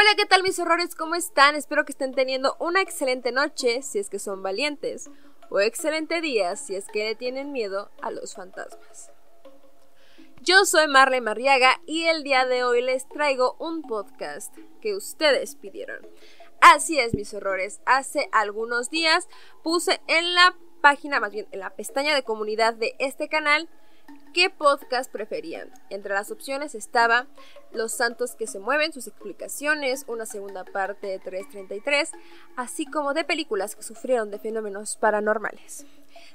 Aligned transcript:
Hola, 0.00 0.14
¿qué 0.16 0.24
tal 0.24 0.42
mis 0.42 0.58
horrores? 0.58 0.94
¿Cómo 0.94 1.14
están? 1.14 1.56
Espero 1.56 1.84
que 1.84 1.92
estén 1.92 2.14
teniendo 2.14 2.56
una 2.58 2.80
excelente 2.80 3.32
noche 3.32 3.82
si 3.82 3.98
es 3.98 4.08
que 4.08 4.18
son 4.18 4.42
valientes, 4.42 5.10
o 5.50 5.60
excelente 5.60 6.22
día 6.22 6.56
si 6.56 6.74
es 6.74 6.86
que 6.86 7.04
le 7.04 7.14
tienen 7.14 7.52
miedo 7.52 7.90
a 8.00 8.10
los 8.10 8.34
fantasmas. 8.34 9.10
Yo 10.40 10.64
soy 10.64 10.88
Marley 10.88 11.20
Marriaga 11.20 11.82
y 11.84 12.04
el 12.04 12.22
día 12.22 12.46
de 12.46 12.64
hoy 12.64 12.80
les 12.80 13.06
traigo 13.10 13.56
un 13.58 13.82
podcast 13.82 14.56
que 14.80 14.94
ustedes 14.94 15.54
pidieron. 15.56 16.08
Así 16.62 16.98
es, 16.98 17.12
mis 17.12 17.34
horrores. 17.34 17.82
Hace 17.84 18.30
algunos 18.32 18.88
días 18.88 19.28
puse 19.62 20.00
en 20.06 20.34
la 20.34 20.56
página, 20.80 21.20
más 21.20 21.32
bien 21.32 21.46
en 21.50 21.60
la 21.60 21.76
pestaña 21.76 22.14
de 22.14 22.22
comunidad 22.22 22.72
de 22.72 22.96
este 23.00 23.28
canal, 23.28 23.68
¿Qué 24.32 24.48
podcast 24.48 25.10
preferían? 25.10 25.72
Entre 25.88 26.14
las 26.14 26.30
opciones 26.30 26.76
estaba 26.76 27.26
Los 27.72 27.90
Santos 27.90 28.36
que 28.36 28.46
se 28.46 28.60
mueven, 28.60 28.92
sus 28.92 29.08
explicaciones, 29.08 30.04
una 30.06 30.24
segunda 30.24 30.64
parte 30.64 31.08
de 31.08 31.18
333, 31.18 32.12
así 32.54 32.86
como 32.86 33.12
de 33.12 33.24
películas 33.24 33.74
que 33.74 33.82
sufrieron 33.82 34.30
de 34.30 34.38
fenómenos 34.38 34.94
paranormales. 34.96 35.84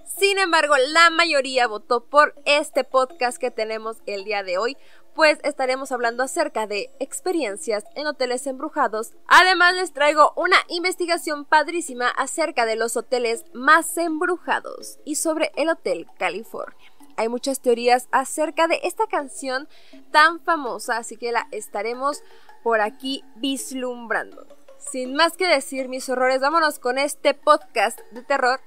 Sin 0.03 0.37
embargo, 0.39 0.75
la 0.89 1.09
mayoría 1.09 1.67
votó 1.67 2.03
por 2.03 2.35
este 2.43 2.83
podcast 2.83 3.37
que 3.37 3.49
tenemos 3.49 3.97
el 4.05 4.25
día 4.25 4.43
de 4.43 4.57
hoy, 4.57 4.75
pues 5.13 5.39
estaremos 5.43 5.93
hablando 5.93 6.21
acerca 6.23 6.67
de 6.67 6.91
experiencias 6.99 7.85
en 7.95 8.07
hoteles 8.07 8.45
embrujados. 8.45 9.13
Además 9.27 9.73
les 9.73 9.93
traigo 9.93 10.33
una 10.35 10.57
investigación 10.67 11.45
padrísima 11.45 12.09
acerca 12.09 12.65
de 12.65 12.75
los 12.75 12.97
hoteles 12.97 13.45
más 13.53 13.97
embrujados 13.97 14.99
y 15.05 15.15
sobre 15.15 15.53
el 15.55 15.69
Hotel 15.69 16.07
California 16.17 16.94
hay 17.17 17.29
muchas 17.29 17.59
teorías 17.59 18.07
acerca 18.11 18.67
de 18.67 18.79
esta 18.83 19.07
canción 19.07 19.67
tan 20.11 20.39
famosa, 20.39 20.97
así 20.97 21.17
que 21.17 21.31
la 21.31 21.47
estaremos 21.51 22.23
por 22.63 22.81
aquí 22.81 23.23
vislumbrando. 23.35 24.47
Sin 24.77 25.15
más 25.15 25.37
que 25.37 25.47
decir 25.47 25.89
mis 25.89 26.09
horrores, 26.09 26.41
vámonos 26.41 26.79
con 26.79 26.97
este 26.97 27.33
podcast 27.33 27.99
de 28.11 28.21
terror. 28.23 28.59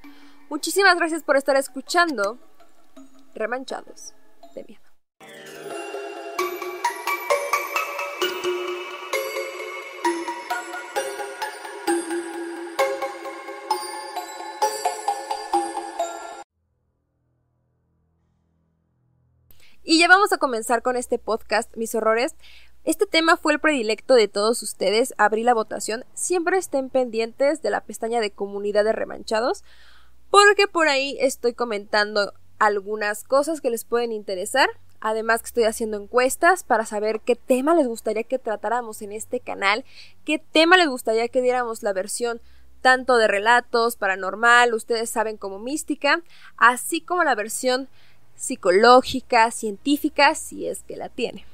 Muchísimas 0.48 0.96
gracias 0.96 1.22
por 1.22 1.36
estar 1.36 1.56
escuchando 1.56 2.38
Remanchados 3.34 4.14
de 4.54 4.64
Miedo. 4.64 5.67
Y 19.90 19.98
ya 19.98 20.06
vamos 20.06 20.34
a 20.34 20.36
comenzar 20.36 20.82
con 20.82 20.96
este 20.96 21.18
podcast, 21.18 21.74
mis 21.74 21.94
horrores. 21.94 22.34
Este 22.84 23.06
tema 23.06 23.38
fue 23.38 23.54
el 23.54 23.58
predilecto 23.58 24.16
de 24.16 24.28
todos 24.28 24.62
ustedes. 24.62 25.14
Abrí 25.16 25.44
la 25.44 25.54
votación. 25.54 26.04
Siempre 26.12 26.58
estén 26.58 26.90
pendientes 26.90 27.62
de 27.62 27.70
la 27.70 27.80
pestaña 27.80 28.20
de 28.20 28.30
comunidad 28.30 28.84
de 28.84 28.92
remanchados. 28.92 29.64
Porque 30.28 30.68
por 30.68 30.88
ahí 30.88 31.16
estoy 31.20 31.54
comentando 31.54 32.34
algunas 32.58 33.24
cosas 33.24 33.62
que 33.62 33.70
les 33.70 33.86
pueden 33.86 34.12
interesar. 34.12 34.68
Además 35.00 35.40
que 35.40 35.46
estoy 35.46 35.64
haciendo 35.64 35.96
encuestas 35.96 36.64
para 36.64 36.84
saber 36.84 37.20
qué 37.20 37.34
tema 37.34 37.74
les 37.74 37.86
gustaría 37.86 38.24
que 38.24 38.38
tratáramos 38.38 39.00
en 39.00 39.12
este 39.12 39.40
canal. 39.40 39.86
Qué 40.26 40.38
tema 40.38 40.76
les 40.76 40.88
gustaría 40.88 41.28
que 41.28 41.40
diéramos 41.40 41.82
la 41.82 41.94
versión 41.94 42.42
tanto 42.82 43.16
de 43.16 43.26
relatos, 43.26 43.96
paranormal, 43.96 44.74
ustedes 44.74 45.10
saben 45.10 45.36
como 45.36 45.58
mística, 45.58 46.22
así 46.56 47.00
como 47.00 47.24
la 47.24 47.34
versión 47.34 47.88
psicológica, 48.38 49.50
científica, 49.50 50.34
si 50.34 50.66
es 50.66 50.82
que 50.84 50.96
la 50.96 51.08
tiene. 51.08 51.44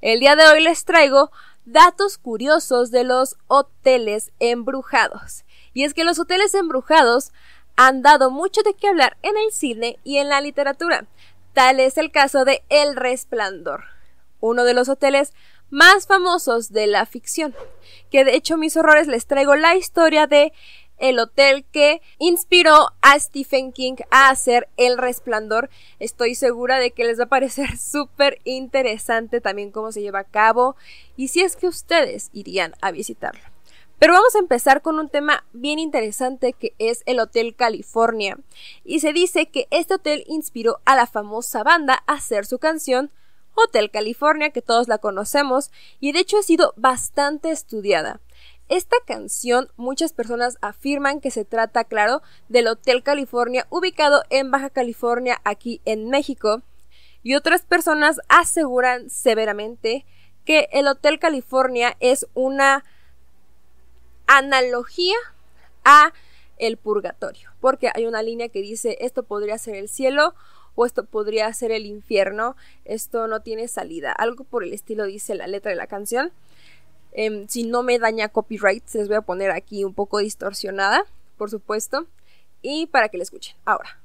El 0.00 0.20
día 0.20 0.36
de 0.36 0.46
hoy 0.46 0.62
les 0.62 0.84
traigo 0.84 1.30
datos 1.64 2.18
curiosos 2.18 2.90
de 2.90 3.04
los 3.04 3.36
hoteles 3.48 4.32
embrujados. 4.40 5.44
Y 5.74 5.84
es 5.84 5.94
que 5.94 6.04
los 6.04 6.18
hoteles 6.18 6.54
embrujados 6.54 7.32
han 7.76 8.02
dado 8.02 8.30
mucho 8.30 8.62
de 8.62 8.74
qué 8.74 8.88
hablar 8.88 9.16
en 9.22 9.36
el 9.36 9.52
cine 9.52 9.98
y 10.04 10.18
en 10.18 10.28
la 10.28 10.40
literatura. 10.40 11.06
Tal 11.52 11.80
es 11.80 11.98
el 11.98 12.10
caso 12.10 12.44
de 12.44 12.62
El 12.68 12.96
Resplandor, 12.96 13.84
uno 14.40 14.64
de 14.64 14.74
los 14.74 14.88
hoteles 14.88 15.32
más 15.70 16.06
famosos 16.06 16.70
de 16.70 16.86
la 16.86 17.06
ficción, 17.06 17.54
que 18.10 18.24
de 18.24 18.34
hecho 18.34 18.58
mis 18.58 18.76
horrores 18.76 19.06
les 19.06 19.26
traigo 19.26 19.54
la 19.56 19.74
historia 19.74 20.26
de 20.26 20.52
el 21.02 21.18
hotel 21.18 21.64
que 21.72 22.00
inspiró 22.18 22.92
a 23.02 23.18
Stephen 23.18 23.72
King 23.72 23.96
a 24.10 24.30
hacer 24.30 24.68
El 24.76 24.96
Resplandor. 24.96 25.68
Estoy 25.98 26.36
segura 26.36 26.78
de 26.78 26.92
que 26.92 27.04
les 27.04 27.18
va 27.18 27.24
a 27.24 27.28
parecer 27.28 27.76
súper 27.78 28.38
interesante 28.44 29.40
también 29.40 29.72
cómo 29.72 29.90
se 29.90 30.00
lleva 30.00 30.20
a 30.20 30.24
cabo 30.24 30.76
y 31.16 31.28
si 31.28 31.42
es 31.42 31.56
que 31.56 31.66
ustedes 31.66 32.30
irían 32.32 32.74
a 32.80 32.92
visitarlo. 32.92 33.42
Pero 33.98 34.14
vamos 34.14 34.34
a 34.36 34.38
empezar 34.38 34.80
con 34.80 34.98
un 34.98 35.08
tema 35.08 35.44
bien 35.52 35.80
interesante 35.80 36.52
que 36.52 36.72
es 36.78 37.02
el 37.06 37.18
Hotel 37.18 37.56
California. 37.56 38.38
Y 38.84 39.00
se 39.00 39.12
dice 39.12 39.46
que 39.46 39.66
este 39.70 39.94
hotel 39.94 40.24
inspiró 40.28 40.80
a 40.84 40.94
la 40.94 41.06
famosa 41.06 41.64
banda 41.64 42.02
a 42.06 42.14
hacer 42.14 42.46
su 42.46 42.58
canción 42.58 43.10
Hotel 43.54 43.90
California, 43.90 44.50
que 44.50 44.62
todos 44.62 44.88
la 44.88 44.98
conocemos, 44.98 45.70
y 46.00 46.12
de 46.12 46.20
hecho 46.20 46.38
ha 46.38 46.42
sido 46.42 46.74
bastante 46.76 47.50
estudiada. 47.50 48.20
Esta 48.68 48.96
canción 49.06 49.68
muchas 49.76 50.12
personas 50.12 50.56
afirman 50.60 51.20
que 51.20 51.30
se 51.30 51.44
trata, 51.44 51.84
claro, 51.84 52.22
del 52.48 52.68
Hotel 52.68 53.02
California 53.02 53.66
ubicado 53.70 54.22
en 54.30 54.50
Baja 54.50 54.70
California 54.70 55.40
aquí 55.44 55.80
en 55.84 56.08
México 56.08 56.62
y 57.22 57.34
otras 57.34 57.62
personas 57.62 58.20
aseguran 58.28 59.10
severamente 59.10 60.06
que 60.44 60.68
el 60.72 60.88
Hotel 60.88 61.18
California 61.18 61.96
es 62.00 62.26
una 62.34 62.84
analogía 64.26 65.16
a 65.84 66.12
el 66.58 66.76
purgatorio, 66.76 67.50
porque 67.60 67.90
hay 67.92 68.06
una 68.06 68.22
línea 68.22 68.48
que 68.48 68.62
dice 68.62 68.96
esto 69.00 69.24
podría 69.24 69.58
ser 69.58 69.76
el 69.76 69.88
cielo 69.88 70.34
o 70.74 70.86
esto 70.86 71.04
podría 71.04 71.52
ser 71.52 71.70
el 71.70 71.86
infierno, 71.86 72.56
esto 72.84 73.26
no 73.26 73.42
tiene 73.42 73.68
salida, 73.68 74.12
algo 74.12 74.44
por 74.44 74.64
el 74.64 74.72
estilo 74.72 75.04
dice 75.04 75.34
la 75.34 75.46
letra 75.46 75.70
de 75.70 75.76
la 75.76 75.86
canción. 75.86 76.32
Em, 77.12 77.46
si 77.48 77.64
no 77.64 77.82
me 77.82 77.98
daña 77.98 78.28
copyright, 78.28 78.86
se 78.86 78.98
les 78.98 79.08
voy 79.08 79.16
a 79.16 79.22
poner 79.22 79.50
aquí 79.50 79.84
un 79.84 79.94
poco 79.94 80.18
distorsionada, 80.18 81.04
por 81.36 81.50
supuesto. 81.50 82.06
Y 82.62 82.86
para 82.86 83.08
que 83.08 83.18
la 83.18 83.24
escuchen. 83.24 83.56
Ahora. 83.64 83.98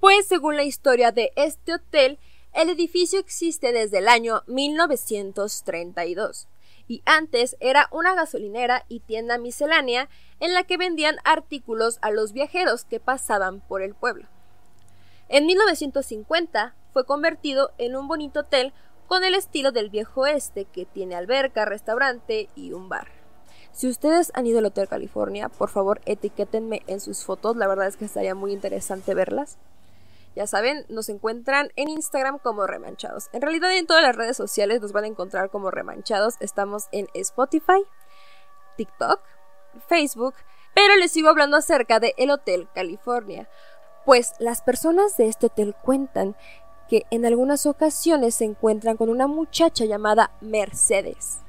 Pues 0.00 0.26
según 0.26 0.56
la 0.56 0.64
historia 0.64 1.10
de 1.10 1.32
este 1.36 1.74
hotel, 1.74 2.18
el 2.52 2.70
edificio 2.70 3.18
existe 3.18 3.72
desde 3.72 3.98
el 3.98 4.08
año 4.08 4.42
1932 4.46 6.48
y 6.88 7.02
antes 7.04 7.56
era 7.60 7.88
una 7.90 8.14
gasolinera 8.14 8.84
y 8.88 9.00
tienda 9.00 9.38
miscelánea 9.38 10.08
en 10.40 10.54
la 10.54 10.64
que 10.64 10.76
vendían 10.76 11.16
artículos 11.24 11.98
a 12.02 12.10
los 12.10 12.32
viajeros 12.32 12.84
que 12.84 13.00
pasaban 13.00 13.60
por 13.60 13.82
el 13.82 13.94
pueblo. 13.94 14.28
En 15.28 15.46
1950 15.46 16.74
fue 16.92 17.04
convertido 17.04 17.72
en 17.78 17.96
un 17.96 18.06
bonito 18.06 18.40
hotel 18.40 18.72
con 19.08 19.24
el 19.24 19.34
estilo 19.34 19.72
del 19.72 19.90
viejo 19.90 20.22
oeste 20.22 20.66
que 20.66 20.84
tiene 20.84 21.16
alberca, 21.16 21.64
restaurante 21.64 22.48
y 22.54 22.72
un 22.72 22.88
bar. 22.88 23.08
Si 23.72 23.88
ustedes 23.88 24.30
han 24.34 24.46
ido 24.46 24.60
al 24.60 24.66
Hotel 24.66 24.88
California, 24.88 25.48
por 25.48 25.68
favor 25.68 26.00
etiquétenme 26.06 26.82
en 26.86 27.00
sus 27.00 27.24
fotos, 27.24 27.56
la 27.56 27.66
verdad 27.66 27.88
es 27.88 27.96
que 27.96 28.06
estaría 28.06 28.34
muy 28.34 28.52
interesante 28.52 29.14
verlas. 29.14 29.58
Ya 30.34 30.46
saben, 30.46 30.86
nos 30.88 31.08
encuentran 31.08 31.70
en 31.76 31.88
Instagram 31.88 32.38
como 32.38 32.66
Remanchados. 32.66 33.28
En 33.32 33.42
realidad 33.42 33.76
en 33.76 33.86
todas 33.86 34.02
las 34.02 34.14
redes 34.14 34.36
sociales 34.36 34.80
nos 34.80 34.92
van 34.92 35.04
a 35.04 35.08
encontrar 35.08 35.50
como 35.50 35.70
Remanchados. 35.70 36.34
Estamos 36.40 36.84
en 36.92 37.08
Spotify, 37.14 37.82
TikTok, 38.76 39.20
Facebook, 39.88 40.34
pero 40.74 40.96
les 40.96 41.10
sigo 41.10 41.30
hablando 41.30 41.56
acerca 41.56 42.00
de 42.00 42.14
el 42.18 42.30
Hotel 42.30 42.68
California, 42.74 43.48
pues 44.06 44.34
las 44.38 44.62
personas 44.62 45.16
de 45.16 45.26
este 45.26 45.46
hotel 45.46 45.74
cuentan 45.82 46.36
que 46.88 47.04
en 47.10 47.26
algunas 47.26 47.66
ocasiones 47.66 48.36
se 48.36 48.44
encuentran 48.44 48.96
con 48.96 49.08
una 49.08 49.26
muchacha 49.26 49.84
llamada 49.84 50.30
Mercedes, 50.40 51.40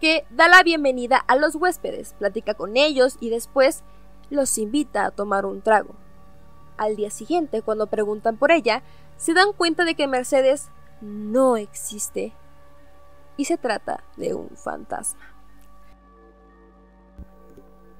que 0.00 0.24
da 0.30 0.48
la 0.48 0.62
bienvenida 0.62 1.18
a 1.18 1.36
los 1.36 1.54
huéspedes, 1.54 2.14
platica 2.14 2.54
con 2.54 2.78
ellos 2.78 3.18
y 3.20 3.28
después 3.28 3.82
los 4.30 4.56
invita 4.56 5.04
a 5.04 5.10
tomar 5.10 5.44
un 5.44 5.60
trago. 5.60 5.94
Al 6.78 6.96
día 6.96 7.10
siguiente, 7.10 7.60
cuando 7.60 7.86
preguntan 7.86 8.38
por 8.38 8.50
ella, 8.50 8.82
se 9.18 9.34
dan 9.34 9.52
cuenta 9.52 9.84
de 9.84 9.94
que 9.94 10.08
Mercedes 10.08 10.70
no 11.02 11.58
existe 11.58 12.32
y 13.36 13.44
se 13.44 13.58
trata 13.58 14.02
de 14.16 14.32
un 14.32 14.48
fantasma. 14.56 15.33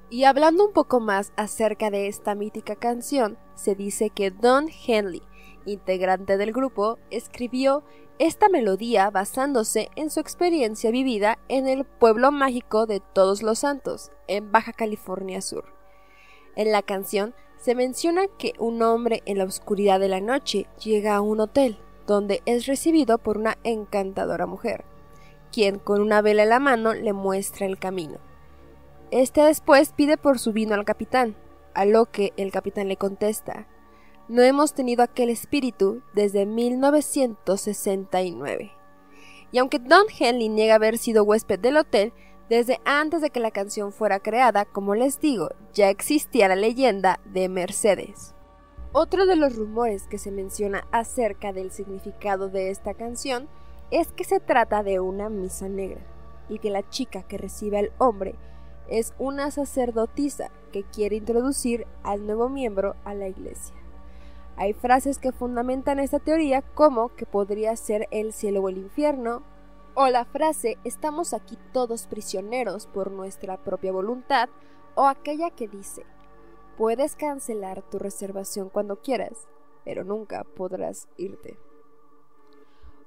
Y 0.09 0.25
hablando 0.25 0.67
un 0.67 0.73
poco 0.73 0.99
más 0.99 1.33
acerca 1.35 1.89
de 1.89 2.07
esta 2.07 2.35
mítica 2.35 2.75
canción, 2.75 3.37
se 3.55 3.73
dice 3.73 4.11
que 4.11 4.29
Don 4.29 4.67
Henley, 4.69 5.23
integrante 5.65 6.37
del 6.37 6.53
grupo, 6.53 6.99
escribió 7.09 7.83
esta 8.19 8.47
melodía 8.47 9.09
basándose 9.09 9.89
en 9.95 10.11
su 10.11 10.19
experiencia 10.19 10.91
vivida 10.91 11.39
en 11.49 11.67
el 11.67 11.85
pueblo 11.85 12.31
mágico 12.31 12.85
de 12.85 12.99
Todos 12.99 13.41
los 13.41 13.59
Santos, 13.59 14.11
en 14.27 14.51
Baja 14.51 14.73
California 14.73 15.41
Sur. 15.41 15.65
En 16.55 16.71
la 16.71 16.83
canción 16.83 17.33
se 17.57 17.73
menciona 17.73 18.27
que 18.37 18.53
un 18.59 18.81
hombre 18.83 19.23
en 19.25 19.39
la 19.39 19.45
oscuridad 19.45 19.99
de 19.99 20.07
la 20.07 20.21
noche 20.21 20.67
llega 20.83 21.15
a 21.15 21.21
un 21.21 21.39
hotel, 21.39 21.79
donde 22.05 22.43
es 22.45 22.67
recibido 22.67 23.17
por 23.17 23.37
una 23.39 23.57
encantadora 23.63 24.45
mujer, 24.45 24.85
quien 25.51 25.79
con 25.79 25.99
una 25.99 26.21
vela 26.21 26.43
en 26.43 26.49
la 26.49 26.59
mano 26.59 26.93
le 26.93 27.11
muestra 27.11 27.65
el 27.65 27.79
camino. 27.79 28.19
Este 29.15 29.39
después 29.39 29.93
pide 29.93 30.17
por 30.17 30.39
su 30.39 30.51
vino 30.51 30.75
al 30.75 30.83
capitán, 30.83 31.37
a 31.73 31.85
lo 31.85 32.11
que 32.11 32.33
el 32.35 32.51
capitán 32.51 32.89
le 32.89 32.97
contesta, 32.97 33.65
no 34.27 34.41
hemos 34.41 34.73
tenido 34.73 35.03
aquel 35.03 35.29
espíritu 35.29 36.01
desde 36.13 36.45
1969. 36.45 38.73
Y 39.53 39.57
aunque 39.57 39.79
Don 39.79 40.03
Henley 40.19 40.49
niega 40.49 40.75
haber 40.75 40.97
sido 40.97 41.23
huésped 41.23 41.59
del 41.59 41.77
hotel, 41.77 42.11
desde 42.49 42.81
antes 42.83 43.21
de 43.21 43.29
que 43.29 43.39
la 43.39 43.51
canción 43.51 43.93
fuera 43.93 44.19
creada, 44.19 44.65
como 44.65 44.95
les 44.95 45.21
digo, 45.21 45.47
ya 45.73 45.89
existía 45.89 46.49
la 46.49 46.57
leyenda 46.57 47.21
de 47.23 47.47
Mercedes. 47.47 48.35
Otro 48.91 49.25
de 49.25 49.37
los 49.37 49.55
rumores 49.55 50.07
que 50.07 50.17
se 50.17 50.31
menciona 50.31 50.85
acerca 50.91 51.53
del 51.53 51.71
significado 51.71 52.49
de 52.49 52.69
esta 52.69 52.93
canción 52.93 53.47
es 53.91 54.11
que 54.11 54.25
se 54.25 54.41
trata 54.41 54.83
de 54.83 54.99
una 54.99 55.29
misa 55.29 55.69
negra 55.69 56.01
y 56.49 56.59
que 56.59 56.69
la 56.69 56.85
chica 56.89 57.23
que 57.23 57.37
recibe 57.37 57.77
al 57.77 57.93
hombre 57.97 58.35
es 58.89 59.13
una 59.17 59.51
sacerdotisa 59.51 60.51
que 60.71 60.83
quiere 60.83 61.15
introducir 61.15 61.87
al 62.03 62.25
nuevo 62.25 62.49
miembro 62.49 62.95
a 63.03 63.13
la 63.13 63.27
iglesia. 63.27 63.75
Hay 64.57 64.73
frases 64.73 65.17
que 65.17 65.31
fundamentan 65.31 65.99
esta 65.99 66.19
teoría 66.19 66.61
como 66.61 67.15
que 67.15 67.25
podría 67.25 67.75
ser 67.75 68.07
el 68.11 68.33
cielo 68.33 68.61
o 68.61 68.69
el 68.69 68.77
infierno, 68.77 69.43
o 69.95 70.07
la 70.07 70.25
frase 70.25 70.77
estamos 70.83 71.33
aquí 71.33 71.57
todos 71.71 72.07
prisioneros 72.07 72.87
por 72.87 73.11
nuestra 73.11 73.63
propia 73.63 73.91
voluntad, 73.91 74.49
o 74.95 75.05
aquella 75.05 75.49
que 75.49 75.67
dice 75.67 76.05
puedes 76.77 77.15
cancelar 77.15 77.81
tu 77.89 77.99
reservación 77.99 78.69
cuando 78.69 79.01
quieras, 79.01 79.47
pero 79.83 80.03
nunca 80.03 80.43
podrás 80.43 81.07
irte. 81.17 81.57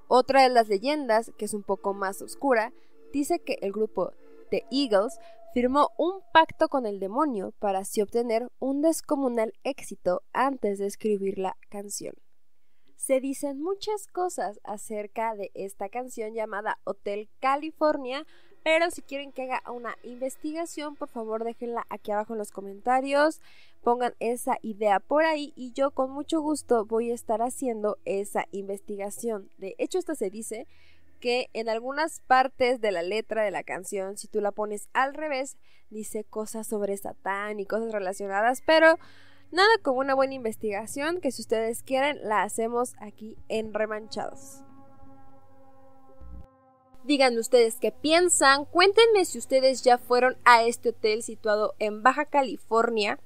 Otra 0.07 0.43
de 0.43 0.49
las 0.49 0.69
leyendas, 0.69 1.33
que 1.37 1.45
es 1.45 1.55
un 1.55 1.63
poco 1.63 1.93
más 1.93 2.23
oscura, 2.23 2.73
dice 3.13 3.41
que 3.41 3.59
el 3.61 3.73
grupo 3.73 4.13
The 4.51 4.65
Eagles 4.71 5.19
firmó 5.53 5.91
un 5.97 6.21
pacto 6.33 6.69
con 6.69 6.87
el 6.87 7.01
demonio 7.01 7.53
para 7.59 7.81
así 7.81 8.03
obtener 8.03 8.49
un 8.59 8.83
descomunal 8.83 9.53
éxito 9.65 10.23
antes 10.33 10.79
de 10.79 10.87
escribir 10.87 11.39
la 11.39 11.57
canción. 11.69 12.15
Se 12.97 13.21
dicen 13.21 13.63
muchas 13.63 14.07
cosas 14.09 14.61
acerca 14.65 15.35
de 15.35 15.51
esta 15.55 15.89
canción 15.89 16.35
llamada 16.35 16.79
Hotel 16.85 17.29
California, 17.41 18.27
pero 18.65 18.91
si 18.91 19.03
quieren 19.03 19.33
que 19.33 19.45
haga 19.45 19.63
una 19.71 19.97
investigación, 20.03 20.97
por 20.97 21.09
favor 21.09 21.45
déjenla 21.45 21.87
aquí 21.89 22.11
abajo 22.11 22.35
en 22.35 22.39
los 22.39 22.51
comentarios, 22.51 23.41
pongan 23.83 24.15
esa 24.19 24.59
idea 24.63 25.01
por 25.01 25.25
ahí 25.25 25.53
y 25.57 25.73
yo 25.73 25.93
con 25.93 26.11
mucho 26.11 26.41
gusto 26.41 26.85
voy 26.85 27.11
a 27.11 27.15
estar 27.15 27.41
haciendo 27.41 27.99
esa 28.05 28.47
investigación. 28.51 29.49
De 29.59 29.75
hecho, 29.79 29.99
esto 29.99 30.15
se 30.15 30.29
dice 30.29 30.67
que 31.19 31.51
en 31.53 31.69
algunas 31.69 32.21
partes 32.21 32.81
de 32.81 32.93
la 32.93 33.03
letra 33.03 33.43
de 33.43 33.51
la 33.51 33.63
canción, 33.63 34.17
si 34.17 34.29
tú 34.29 34.41
la 34.41 34.53
pones 34.53 34.89
al 34.93 35.15
revés, 35.15 35.57
dice 35.91 36.25
cosas 36.25 36.67
sobre 36.67 36.97
Satán 36.97 37.61
y 37.61 37.67
cosas 37.67 37.93
relacionadas, 37.93 38.63
pero 38.65 38.99
nada 39.51 39.69
como 39.83 40.01
una 40.01 40.15
buena 40.15 40.35
investigación 40.35 41.21
que 41.21 41.33
si 41.33 41.43
ustedes 41.43 41.83
quieren 41.83 42.19
la 42.23 42.43
hacemos 42.43 42.95
aquí 43.01 43.37
en 43.49 43.75
Remanchados. 43.75 44.63
Díganme 47.05 47.41
ustedes 47.41 47.77
qué 47.81 47.91
piensan, 47.91 48.67
cuéntenme 48.67 49.25
si 49.25 49.39
ustedes 49.39 49.83
ya 49.83 49.97
fueron 49.97 50.37
a 50.45 50.65
este 50.65 50.91
hotel 50.91 51.23
situado 51.23 51.75
en 51.79 52.03
Baja 52.03 52.27
California, 52.27 53.19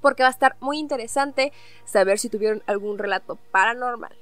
porque 0.00 0.22
va 0.22 0.28
a 0.28 0.32
estar 0.32 0.56
muy 0.60 0.78
interesante 0.78 1.52
saber 1.84 2.18
si 2.18 2.30
tuvieron 2.30 2.62
algún 2.66 2.98
relato 2.98 3.36
paranormal. 3.50 4.21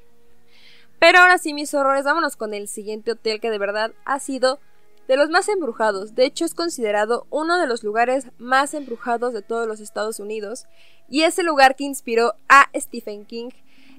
Pero 1.00 1.20
ahora 1.20 1.38
sí, 1.38 1.54
mis 1.54 1.72
horrores, 1.72 2.04
vámonos 2.04 2.36
con 2.36 2.52
el 2.52 2.68
siguiente 2.68 3.12
hotel 3.12 3.40
que 3.40 3.50
de 3.50 3.58
verdad 3.58 3.92
ha 4.04 4.20
sido 4.20 4.60
de 5.08 5.16
los 5.16 5.30
más 5.30 5.48
embrujados. 5.48 6.14
De 6.14 6.26
hecho, 6.26 6.44
es 6.44 6.52
considerado 6.52 7.26
uno 7.30 7.58
de 7.58 7.66
los 7.66 7.82
lugares 7.82 8.26
más 8.36 8.74
embrujados 8.74 9.32
de 9.32 9.40
todos 9.40 9.66
los 9.66 9.80
Estados 9.80 10.20
Unidos. 10.20 10.66
Y 11.08 11.22
es 11.22 11.38
el 11.38 11.46
lugar 11.46 11.74
que 11.74 11.84
inspiró 11.84 12.34
a 12.50 12.68
Stephen 12.76 13.24
King, 13.24 13.48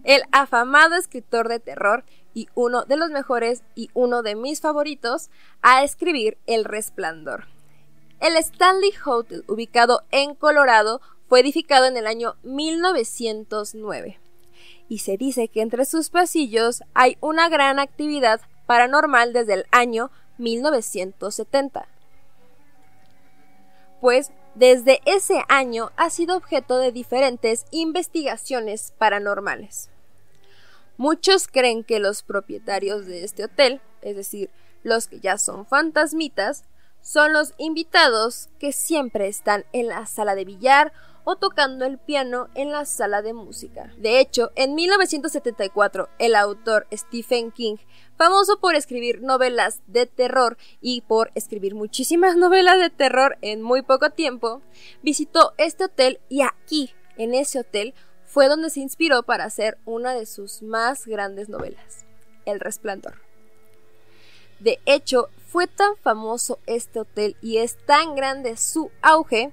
el 0.04 0.22
afamado 0.32 0.96
escritor 0.96 1.50
de 1.50 1.60
terror 1.60 2.04
y 2.36 2.50
uno 2.54 2.84
de 2.84 2.98
los 2.98 3.10
mejores 3.10 3.64
y 3.74 3.90
uno 3.96 4.22
de 4.22 4.36
mis 4.36 4.62
favoritos, 4.62 5.32
a 5.64 5.84
escribir 5.84 6.38
El 6.46 6.66
Resplandor. 6.66 7.48
El 8.20 8.38
Stanley 8.38 8.94
Hotel, 9.04 9.44
ubicado 9.48 10.04
en 10.12 10.36
Colorado, 10.36 11.02
fue 11.28 11.40
edificado 11.40 11.88
en 11.88 11.98
el 11.98 12.06
año 12.06 12.36
1909 12.44 14.21
y 14.92 14.98
se 14.98 15.16
dice 15.16 15.48
que 15.48 15.62
entre 15.62 15.86
sus 15.86 16.10
pasillos 16.10 16.84
hay 16.94 17.18
una 17.22 17.48
gran 17.48 17.80
actividad 17.80 18.42
paranormal 18.66 19.32
desde 19.32 19.54
el 19.54 19.66
año 19.72 20.12
1970. 20.38 21.88
Pues 24.02 24.34
desde 24.54 25.00
ese 25.06 25.46
año 25.48 25.92
ha 25.96 26.10
sido 26.10 26.36
objeto 26.36 26.78
de 26.78 26.92
diferentes 26.92 27.64
investigaciones 27.72 28.94
paranormales. 28.98 29.90
Muchos 30.98 31.48
creen 31.48 31.86
que 31.86 32.00
los 32.00 32.22
propietarios 32.22 33.06
de 33.06 33.24
este 33.24 33.46
hotel, 33.46 33.80
es 34.02 34.18
decir, 34.18 34.50
los 34.84 35.08
que 35.08 35.22
ya 35.22 35.38
son 35.38 35.66
fantasmitas, 35.66 36.66
son 37.02 37.32
los 37.32 37.54
invitados 37.58 38.50
que 38.60 38.74
siempre 38.74 39.30
están 39.30 39.64
en 39.72 39.88
la 39.88 40.06
sala 40.06 40.36
de 40.36 40.44
billar 40.44 40.92
o 41.24 41.36
tocando 41.36 41.86
el 41.86 41.98
piano 41.98 42.50
en 42.56 42.72
la 42.72 42.86
sala 42.86 43.22
de 43.22 43.34
música. 43.34 43.94
De 43.98 44.20
hecho, 44.20 44.52
en 44.56 44.76
1974, 44.76 46.10
el 46.20 46.36
autor 46.36 46.88
Stephen 46.92 47.52
King, 47.52 47.78
famoso 48.18 48.60
por 48.60 48.76
escribir 48.76 49.22
novelas 49.22 49.82
de 49.88 50.06
terror 50.06 50.58
y 50.82 51.02
por 51.02 51.32
escribir 51.36 51.76
muchísimas 51.76 52.36
novelas 52.36 52.80
de 52.80 52.90
terror 52.90 53.38
en 53.42 53.62
muy 53.62 53.82
poco 53.82 54.10
tiempo, 54.12 54.62
visitó 55.02 55.54
este 55.58 55.86
hotel 55.86 56.20
y 56.30 56.42
aquí, 56.42 56.94
en 57.18 57.34
ese 57.34 57.60
hotel, 57.60 57.94
fue 58.26 58.48
donde 58.48 58.70
se 58.70 58.80
inspiró 58.80 59.24
para 59.24 59.44
hacer 59.44 59.78
una 59.86 60.14
de 60.14 60.26
sus 60.26 60.62
más 60.64 61.06
grandes 61.06 61.50
novelas, 61.50 62.06
El 62.46 62.60
Resplandor. 62.60 63.16
De 64.60 64.80
hecho, 64.86 65.30
fue 65.48 65.68
tan 65.68 65.98
famoso 65.98 66.60
este 66.66 67.02
hotel 67.02 67.36
y 67.42 67.58
es 67.58 67.76
tan 67.86 68.16
grande 68.16 68.56
su 68.56 68.90
auge 69.02 69.52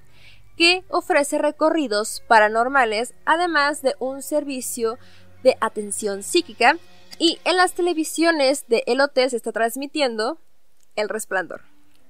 que 0.59 0.85
ofrece 0.89 1.39
recorridos 1.39 2.23
paranormales, 2.27 3.15
además 3.25 3.81
de 3.81 3.95
un 4.01 4.23
servicio 4.23 4.99
de 5.45 5.57
atención 5.61 6.25
psíquica. 6.25 6.77
Y 7.19 7.39
en 7.45 7.57
las 7.57 7.75
televisiones 7.75 8.67
de 8.67 8.83
El 8.87 9.01
Hotel 9.01 9.31
se 9.31 9.37
está 9.37 9.53
transmitiendo 9.53 10.39
El 10.97 11.09
Resplandor. 11.09 11.63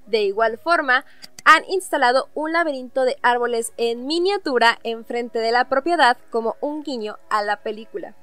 De 0.07 0.23
igual 0.23 0.57
forma, 0.57 1.05
han 1.45 1.63
instalado 1.69 2.29
un 2.33 2.51
laberinto 2.51 3.05
de 3.05 3.17
árboles 3.21 3.71
en 3.77 4.07
miniatura 4.07 4.79
enfrente 4.83 5.37
de 5.39 5.51
la 5.51 5.69
propiedad 5.69 6.17
como 6.31 6.55
un 6.59 6.83
guiño 6.83 7.17
a 7.29 7.43
la 7.43 7.57
película. 7.57 8.15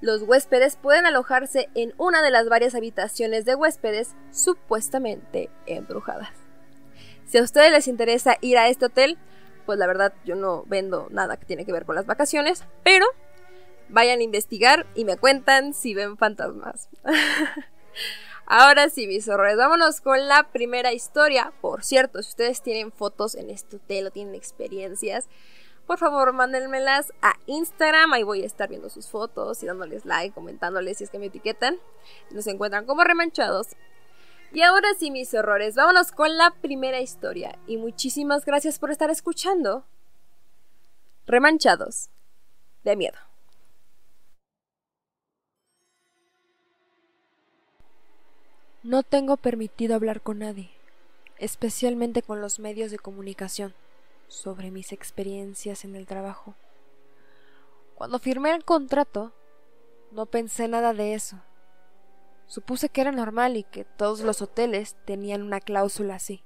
Los 0.00 0.22
huéspedes 0.22 0.76
pueden 0.76 1.04
alojarse 1.04 1.68
en 1.74 1.94
una 1.98 2.22
de 2.22 2.30
las 2.30 2.48
varias 2.48 2.74
habitaciones 2.74 3.44
de 3.44 3.54
huéspedes 3.54 4.14
supuestamente 4.30 5.50
embrujadas. 5.66 6.30
Si 7.26 7.38
a 7.38 7.42
ustedes 7.42 7.72
les 7.72 7.88
interesa 7.88 8.36
ir 8.40 8.56
a 8.56 8.68
este 8.68 8.86
hotel, 8.86 9.18
pues 9.66 9.78
la 9.78 9.86
verdad 9.86 10.14
yo 10.24 10.36
no 10.36 10.64
vendo 10.66 11.08
nada 11.10 11.36
que 11.36 11.44
tiene 11.44 11.66
que 11.66 11.72
ver 11.72 11.84
con 11.84 11.96
las 11.96 12.06
vacaciones, 12.06 12.64
pero 12.82 13.06
vayan 13.88 14.20
a 14.20 14.22
investigar 14.22 14.86
y 14.94 15.04
me 15.04 15.16
cuentan 15.16 15.74
si 15.74 15.94
ven 15.94 16.16
fantasmas. 16.16 16.88
Ahora 18.46 18.88
sí, 18.90 19.08
mis 19.08 19.28
horrores, 19.28 19.56
vámonos 19.56 20.00
con 20.00 20.28
la 20.28 20.44
primera 20.52 20.92
historia. 20.92 21.52
Por 21.60 21.82
cierto, 21.82 22.22
si 22.22 22.28
ustedes 22.28 22.62
tienen 22.62 22.92
fotos 22.92 23.34
en 23.34 23.50
este 23.50 23.76
hotel 23.76 24.06
o 24.06 24.10
tienen 24.12 24.36
experiencias, 24.36 25.28
por 25.86 25.98
favor 25.98 26.32
mándenmelas 26.32 27.12
a 27.22 27.34
Instagram. 27.46 28.12
Ahí 28.12 28.22
voy 28.22 28.42
a 28.42 28.46
estar 28.46 28.68
viendo 28.68 28.88
sus 28.88 29.08
fotos 29.08 29.62
y 29.62 29.66
dándoles 29.66 30.04
like, 30.04 30.32
comentándoles 30.32 30.98
si 30.98 31.04
es 31.04 31.10
que 31.10 31.18
me 31.18 31.26
etiquetan. 31.26 31.78
Nos 32.30 32.46
encuentran 32.46 32.86
como 32.86 33.02
remanchados 33.02 33.68
y 34.52 34.62
ahora 34.62 34.88
sí, 34.98 35.10
mis 35.10 35.34
horrores, 35.34 35.74
vámonos 35.74 36.12
con 36.12 36.36
la 36.36 36.50
primera 36.50 37.00
historia. 37.00 37.58
Y 37.66 37.76
muchísimas 37.76 38.44
gracias 38.44 38.78
por 38.78 38.90
estar 38.90 39.10
escuchando. 39.10 39.84
Remanchados 41.26 42.10
de 42.84 42.96
miedo. 42.96 43.18
No 48.82 49.02
tengo 49.02 49.36
permitido 49.36 49.96
hablar 49.96 50.20
con 50.20 50.38
nadie, 50.38 50.70
especialmente 51.38 52.22
con 52.22 52.40
los 52.40 52.60
medios 52.60 52.92
de 52.92 53.00
comunicación, 53.00 53.74
sobre 54.28 54.70
mis 54.70 54.92
experiencias 54.92 55.84
en 55.84 55.96
el 55.96 56.06
trabajo. 56.06 56.54
Cuando 57.96 58.20
firmé 58.20 58.54
el 58.54 58.64
contrato, 58.64 59.32
no 60.12 60.26
pensé 60.26 60.68
nada 60.68 60.92
de 60.92 61.14
eso 61.14 61.42
Supuse 62.46 62.88
que 62.88 63.00
era 63.00 63.12
normal 63.12 63.56
y 63.56 63.64
que 63.64 63.84
todos 63.84 64.20
los 64.20 64.40
hoteles 64.40 64.96
tenían 65.04 65.42
una 65.42 65.60
cláusula 65.60 66.14
así. 66.14 66.44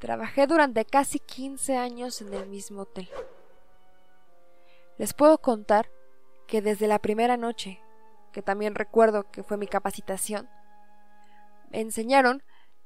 Trabajé 0.00 0.46
durante 0.46 0.84
casi 0.84 1.18
15 1.18 1.76
años 1.76 2.20
en 2.20 2.34
el 2.34 2.46
mismo 2.46 2.82
hotel, 2.82 3.08
Les 4.98 5.14
puedo 5.14 5.38
contar 5.38 5.90
que 6.46 6.60
desde 6.60 6.86
la 6.86 6.98
primera 6.98 7.36
noche, 7.36 7.80
que 8.32 8.42
también 8.42 8.74
recuerdo 8.74 9.30
que 9.30 9.42
fue 9.42 9.56
mi 9.56 9.66
capacitación, 9.66 10.48
me 11.70 11.80
enseñaron 11.80 12.42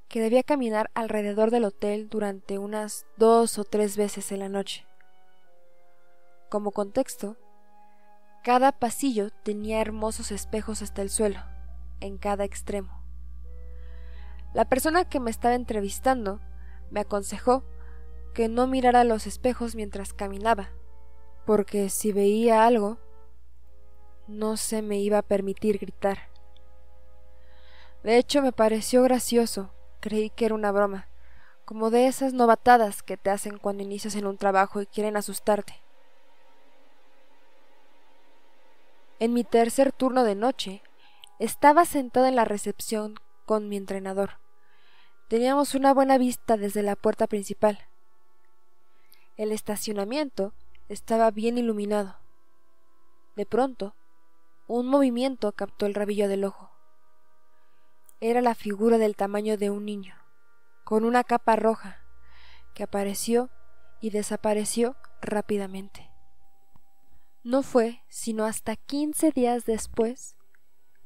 que 0.09 0.21
debía 0.21 0.43
caminar 0.43 0.91
alrededor 0.95 1.51
del 1.51 1.65
hotel 1.65 2.09
durante 2.09 2.59
unas 2.59 3.07
dos 3.17 3.59
o 3.59 3.65
tres 3.65 3.97
veces 3.97 4.33
en 4.33 4.39
la 4.39 4.49
noche. 4.49 4.87
Como 6.49 6.71
contexto, 6.71 7.37
cada 8.49 8.73
pasillo 8.73 9.29
tenía 9.43 9.83
hermosos 9.83 10.33
espejos 10.33 10.81
hasta 10.81 11.03
el 11.03 11.11
suelo, 11.11 11.39
en 12.01 12.17
cada 12.17 12.45
extremo. 12.45 13.05
La 14.55 14.65
persona 14.65 15.05
que 15.05 15.21
me 15.21 15.31
estaba 15.31 15.55
entrevistando 15.55 16.41
me 16.91 17.01
aconsejó 17.01 17.63
que 18.33 18.49
no 18.49 18.67
mirara 18.67 19.05
los 19.05 19.27
espejos 19.27 19.75
mientras 19.75 20.15
caminaba, 20.15 20.71
porque 21.45 21.91
si 21.91 22.11
veía 22.11 22.65
algo, 22.65 22.97
no 24.27 24.57
se 24.57 24.81
me 24.81 24.99
iba 24.99 25.19
a 25.19 25.29
permitir 25.29 25.79
gritar. 25.79 26.31
De 28.03 28.17
hecho, 28.17 28.41
me 28.41 28.53
pareció 28.53 29.03
gracioso, 29.03 29.75
creí 30.01 30.31
que 30.31 30.47
era 30.47 30.55
una 30.55 30.73
broma, 30.73 31.11
como 31.67 31.91
de 31.91 32.07
esas 32.07 32.33
novatadas 32.33 33.03
que 33.03 33.19
te 33.19 33.29
hacen 33.29 33.59
cuando 33.59 33.83
inicias 33.83 34.15
en 34.15 34.27
un 34.27 34.39
trabajo 34.39 34.81
y 34.81 34.87
quieren 34.87 35.19
asustarte. 35.19 35.87
En 39.21 39.33
mi 39.33 39.43
tercer 39.43 39.91
turno 39.91 40.23
de 40.23 40.37
noche, 40.37 40.81
estaba 41.41 41.85
sentada 41.85 42.29
en 42.29 42.37
la 42.37 42.45
recepción 42.45 43.17
con 43.47 43.69
mi 43.69 43.77
entrenador. 43.77 44.39
Teníamos 45.29 45.75
una 45.75 45.93
buena 45.93 46.19
vista 46.19 46.57
desde 46.57 46.85
la 46.85 46.95
puerta 46.95 47.27
principal. 47.27 47.81
El 49.37 49.51
estacionamiento 49.51 50.55
estaba 50.89 51.33
bien 51.33 51.59
iluminado. 51.59 52.17
De 53.35 53.45
pronto, 53.45 53.97
un 54.69 54.87
movimiento 54.87 55.51
captó 55.51 55.87
el 55.87 55.95
rabillo 55.95 56.29
del 56.29 56.45
ojo. 56.45 56.71
Era 58.21 58.41
la 58.41 58.55
figura 58.55 58.99
del 58.99 59.17
tamaño 59.17 59.57
de 59.57 59.71
un 59.71 59.85
niño, 59.85 60.15
con 60.85 61.05
una 61.05 61.25
capa 61.25 61.57
roja, 61.57 62.05
que 62.73 62.85
apareció 62.85 63.51
y 64.01 64.11
desapareció 64.11 64.95
rápidamente. 65.21 66.08
No 67.43 67.63
fue 67.63 68.03
sino 68.09 68.45
hasta 68.45 68.77
quince 68.77 69.31
días 69.31 69.65
después 69.65 70.37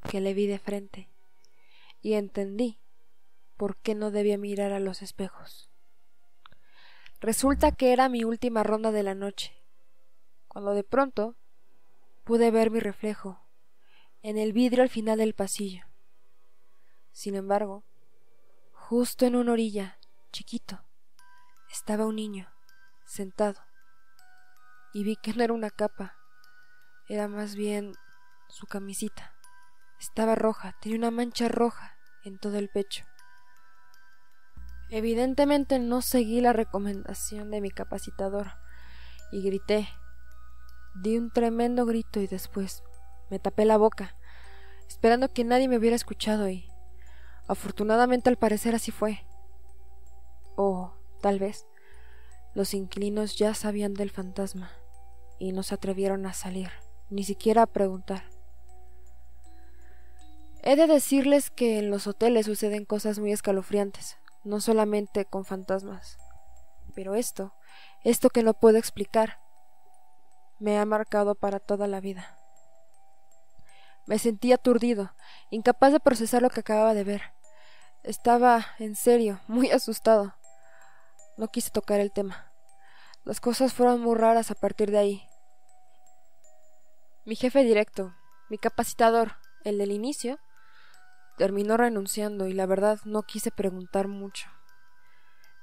que 0.09 0.19
le 0.19 0.33
vi 0.33 0.47
de 0.47 0.59
frente 0.59 1.09
y 2.01 2.13
entendí 2.13 2.79
por 3.55 3.77
qué 3.77 3.95
no 3.95 4.11
debía 4.11 4.37
mirar 4.37 4.73
a 4.73 4.79
los 4.79 5.01
espejos. 5.01 5.69
Resulta 7.21 7.71
que 7.71 7.93
era 7.93 8.09
mi 8.09 8.25
última 8.25 8.63
ronda 8.63 8.91
de 8.91 9.03
la 9.03 9.15
noche, 9.15 9.53
cuando 10.49 10.73
de 10.73 10.83
pronto 10.83 11.37
pude 12.25 12.51
ver 12.51 12.69
mi 12.69 12.81
reflejo 12.81 13.39
en 14.21 14.37
el 14.37 14.51
vidrio 14.51 14.83
al 14.83 14.89
final 14.89 15.19
del 15.19 15.33
pasillo. 15.33 15.85
Sin 17.13 17.35
embargo, 17.35 17.85
justo 18.73 19.25
en 19.25 19.35
una 19.35 19.53
orilla, 19.53 19.99
chiquito, 20.31 20.83
estaba 21.71 22.05
un 22.05 22.15
niño, 22.15 22.51
sentado, 23.05 23.61
y 24.93 25.03
vi 25.03 25.15
que 25.15 25.33
no 25.33 25.43
era 25.43 25.53
una 25.53 25.69
capa, 25.69 26.17
era 27.13 27.27
más 27.27 27.55
bien 27.55 27.93
su 28.47 28.65
camisita. 28.65 29.35
Estaba 29.99 30.33
roja, 30.33 30.75
tenía 30.81 30.97
una 30.97 31.11
mancha 31.11 31.47
roja 31.47 31.95
en 32.25 32.39
todo 32.39 32.57
el 32.57 32.69
pecho. 32.69 33.05
Evidentemente 34.89 35.77
no 35.77 36.01
seguí 36.01 36.41
la 36.41 36.53
recomendación 36.53 37.51
de 37.51 37.61
mi 37.61 37.69
capacitador 37.69 38.47
y 39.31 39.43
grité. 39.43 39.87
Di 40.95 41.19
un 41.19 41.29
tremendo 41.29 41.85
grito 41.85 42.19
y 42.19 42.25
después 42.25 42.83
me 43.29 43.37
tapé 43.37 43.65
la 43.65 43.77
boca, 43.77 44.15
esperando 44.87 45.31
que 45.31 45.43
nadie 45.43 45.67
me 45.67 45.77
hubiera 45.77 45.95
escuchado 45.95 46.49
y 46.49 46.67
afortunadamente 47.47 48.29
al 48.31 48.37
parecer 48.37 48.73
así 48.73 48.89
fue. 48.89 49.23
O 50.55 50.95
tal 51.21 51.37
vez 51.37 51.67
los 52.55 52.73
inquilinos 52.73 53.37
ya 53.37 53.53
sabían 53.53 53.93
del 53.93 54.09
fantasma 54.09 54.71
y 55.37 55.51
no 55.51 55.61
se 55.61 55.75
atrevieron 55.75 56.25
a 56.25 56.33
salir 56.33 56.71
ni 57.09 57.23
siquiera 57.23 57.63
a 57.63 57.67
preguntar. 57.67 58.23
He 60.61 60.75
de 60.75 60.87
decirles 60.87 61.49
que 61.49 61.77
en 61.79 61.89
los 61.89 62.07
hoteles 62.07 62.45
suceden 62.45 62.85
cosas 62.85 63.19
muy 63.19 63.33
escalofriantes, 63.33 64.17
no 64.43 64.61
solamente 64.61 65.25
con 65.25 65.43
fantasmas. 65.43 66.17
Pero 66.95 67.15
esto, 67.15 67.53
esto 68.03 68.29
que 68.29 68.43
no 68.43 68.53
puedo 68.53 68.77
explicar, 68.77 69.39
me 70.59 70.79
ha 70.79 70.85
marcado 70.85 71.35
para 71.35 71.59
toda 71.59 71.87
la 71.87 71.99
vida. 71.99 72.39
Me 74.05 74.19
sentí 74.19 74.53
aturdido, 74.53 75.13
incapaz 75.49 75.91
de 75.91 75.99
procesar 75.99 76.41
lo 76.41 76.49
que 76.49 76.61
acababa 76.61 76.93
de 76.93 77.03
ver. 77.03 77.21
Estaba, 78.03 78.65
en 78.79 78.95
serio, 78.95 79.41
muy 79.47 79.71
asustado. 79.71 80.35
No 81.37 81.47
quise 81.47 81.71
tocar 81.71 81.99
el 81.99 82.11
tema. 82.11 82.51
Las 83.23 83.39
cosas 83.39 83.73
fueron 83.73 84.01
muy 84.01 84.15
raras 84.15 84.51
a 84.51 84.55
partir 84.55 84.91
de 84.91 84.97
ahí. 84.97 85.29
Mi 87.25 87.37
jefe 87.37 87.63
directo, 87.63 88.13
mi 88.49 88.57
capacitador, 88.57 89.37
el 89.63 89.77
del 89.77 89.91
inicio, 89.91 90.39
terminó 91.37 91.77
renunciando 91.77 92.47
y 92.47 92.53
la 92.53 92.65
verdad 92.65 92.99
no 93.05 93.23
quise 93.23 93.49
preguntar 93.49 94.09
mucho. 94.09 94.49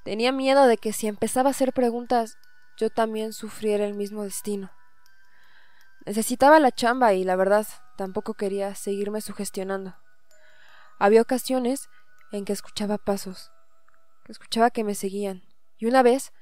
Tenía 0.02 0.32
miedo 0.32 0.66
de 0.66 0.78
que 0.78 0.94
si 0.94 1.06
empezaba 1.06 1.50
a 1.50 1.52
hacer 1.52 1.74
preguntas 1.74 2.38
yo 2.78 2.88
también 2.88 3.34
sufriera 3.34 3.84
el 3.84 3.92
mismo 3.92 4.24
destino. 4.24 4.70
Necesitaba 6.06 6.58
la 6.60 6.72
chamba 6.72 7.12
y 7.12 7.24
la 7.24 7.36
verdad 7.36 7.66
tampoco 7.98 8.32
quería 8.32 8.74
seguirme 8.74 9.20
sugestionando. 9.20 9.94
Había 10.98 11.20
ocasiones 11.20 11.90
en 12.32 12.46
que 12.46 12.54
escuchaba 12.54 12.96
pasos, 12.96 13.52
que 14.24 14.32
escuchaba 14.32 14.70
que 14.70 14.82
me 14.82 14.94
seguían, 14.94 15.42
y 15.76 15.84
una 15.84 16.02
vez 16.02 16.32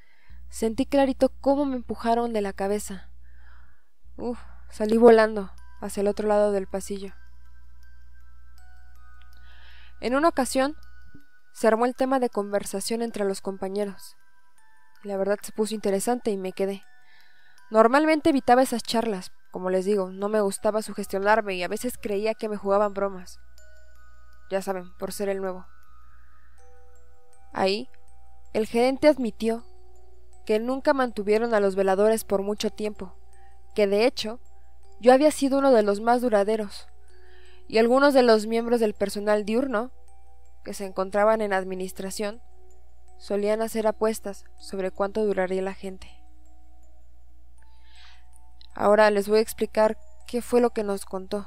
sentí 0.49 0.87
clarito 0.87 1.31
cómo 1.41 1.65
me 1.65 1.75
empujaron 1.75 2.33
de 2.33 2.41
la 2.41 2.53
cabeza. 2.53 3.11
Uf, 4.17 4.39
Salí 4.71 4.97
volando 4.97 5.51
hacia 5.81 6.03
el 6.03 6.09
otro 6.09 6.29
lado 6.29 6.53
del 6.53 6.67
pasillo. 6.67 7.15
En 10.01 10.15
una 10.15 10.29
ocasión, 10.29 10.77
se 11.53 11.67
armó 11.67 11.87
el 11.87 11.97
tema 11.97 12.21
de 12.21 12.31
conversación 12.31 13.03
entre 13.03 13.25
los 13.25 13.41
compañeros. 13.41 14.17
La 15.03 15.17
verdad 15.17 15.39
se 15.43 15.53
puso 15.53 15.75
interesante 15.75 16.31
y 16.31 16.37
me 16.37 16.53
quedé. 16.53 16.85
Normalmente 17.71 18.31
evitaba 18.31 18.63
esas 18.63 18.83
charlas, 18.83 19.33
como 19.51 19.71
les 19.71 19.85
digo, 19.85 20.11
no 20.11 20.29
me 20.29 20.41
gustaba 20.41 20.83
sugestionarme 20.83 21.55
y 21.55 21.63
a 21.63 21.69
veces 21.69 21.99
creía 22.01 22.35
que 22.35 22.49
me 22.49 22.57
jugaban 22.57 22.95
bromas. 22.95 23.41
Ya 24.51 24.63
saben, 24.63 24.93
por 24.99 25.13
ser 25.13 25.29
el 25.29 25.41
nuevo. 25.41 25.67
Ahí, 27.53 27.89
el 28.53 28.67
gerente 28.67 29.09
admitió 29.09 29.65
que 30.47 30.61
nunca 30.61 30.95
mantuvieron 30.95 31.55
a 31.55 31.61
los 31.61 31.75
veladores 31.75 32.25
por 32.25 32.43
mucho 32.43 32.71
tiempo, 32.71 33.17
que 33.75 33.87
de 33.87 34.07
hecho 34.07 34.41
yo 35.01 35.13
había 35.13 35.31
sido 35.31 35.59
uno 35.59 35.73
de 35.73 35.83
los 35.83 36.01
más 36.01 36.21
duraderos, 36.21 36.89
y 37.69 37.79
algunos 37.79 38.15
de 38.15 38.23
los 38.23 38.47
miembros 38.47 38.81
del 38.81 38.95
personal 38.95 39.45
diurno, 39.45 39.91
que 40.65 40.75
se 40.75 40.87
encontraban 40.87 41.41
en 41.41 41.53
administración, 41.53 42.43
solían 43.19 43.63
hacer 43.63 43.87
apuestas 43.87 44.45
sobre 44.59 44.91
cuánto 44.91 45.25
duraría 45.25 45.63
la 45.63 45.75
gente. 45.75 46.09
Ahora 48.75 49.11
les 49.11 49.29
voy 49.29 49.39
a 49.39 49.43
explicar 49.43 49.99
qué 50.27 50.41
fue 50.41 50.61
lo 50.61 50.71
que 50.71 50.85
nos 50.85 51.05
contó. 51.05 51.47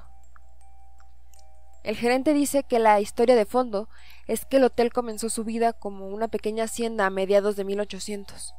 El 1.84 1.96
gerente 1.96 2.34
dice 2.34 2.64
que 2.64 2.78
la 2.78 3.00
historia 3.00 3.36
de 3.36 3.46
fondo 3.46 3.90
es 4.28 4.46
que 4.46 4.58
el 4.58 4.66
hotel 4.66 4.94
comenzó 4.94 5.30
su 5.30 5.44
vida 5.44 5.74
como 5.74 6.08
una 6.08 6.28
pequeña 6.28 6.66
hacienda 6.66 7.06
a 7.08 7.10
mediados 7.10 7.56
de 7.56 7.64
1800. 7.64 8.54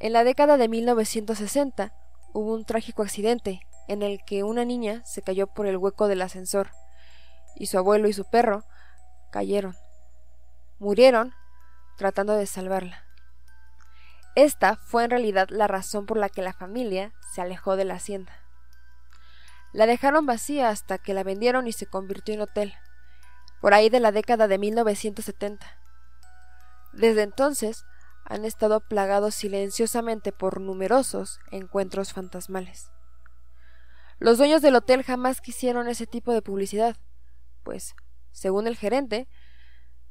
En 0.00 0.12
la 0.12 0.24
década 0.24 0.56
de 0.56 0.68
1960 0.68 1.92
hubo 2.32 2.54
un 2.54 2.64
trágico 2.64 3.02
accidente 3.02 3.60
en 3.88 4.02
el 4.02 4.24
que 4.24 4.44
una 4.44 4.64
niña 4.64 5.02
se 5.04 5.22
cayó 5.22 5.46
por 5.48 5.66
el 5.66 5.76
hueco 5.76 6.06
del 6.06 6.22
ascensor, 6.22 6.70
y 7.56 7.66
su 7.66 7.78
abuelo 7.78 8.06
y 8.08 8.12
su 8.12 8.24
perro 8.24 8.64
cayeron. 9.32 9.74
Murieron 10.78 11.34
tratando 11.96 12.34
de 12.34 12.46
salvarla. 12.46 13.04
Esta 14.36 14.76
fue 14.76 15.04
en 15.04 15.10
realidad 15.10 15.48
la 15.50 15.66
razón 15.66 16.06
por 16.06 16.16
la 16.16 16.28
que 16.28 16.42
la 16.42 16.52
familia 16.52 17.12
se 17.32 17.40
alejó 17.40 17.74
de 17.74 17.84
la 17.84 17.94
hacienda. 17.94 18.32
La 19.72 19.86
dejaron 19.86 20.26
vacía 20.26 20.68
hasta 20.68 20.98
que 20.98 21.12
la 21.12 21.24
vendieron 21.24 21.66
y 21.66 21.72
se 21.72 21.86
convirtió 21.86 22.34
en 22.34 22.42
hotel, 22.42 22.74
por 23.60 23.74
ahí 23.74 23.90
de 23.90 24.00
la 24.00 24.12
década 24.12 24.46
de 24.46 24.58
1970. 24.58 25.66
Desde 26.92 27.22
entonces 27.22 27.84
han 28.24 28.44
estado 28.44 28.80
plagados 28.80 29.34
silenciosamente 29.34 30.32
por 30.32 30.60
numerosos 30.60 31.40
encuentros 31.50 32.12
fantasmales. 32.12 32.90
Los 34.18 34.38
dueños 34.38 34.62
del 34.62 34.74
hotel 34.74 35.04
jamás 35.04 35.40
quisieron 35.40 35.88
ese 35.88 36.06
tipo 36.06 36.32
de 36.32 36.42
publicidad, 36.42 36.96
pues, 37.62 37.94
según 38.32 38.66
el 38.66 38.76
gerente, 38.76 39.28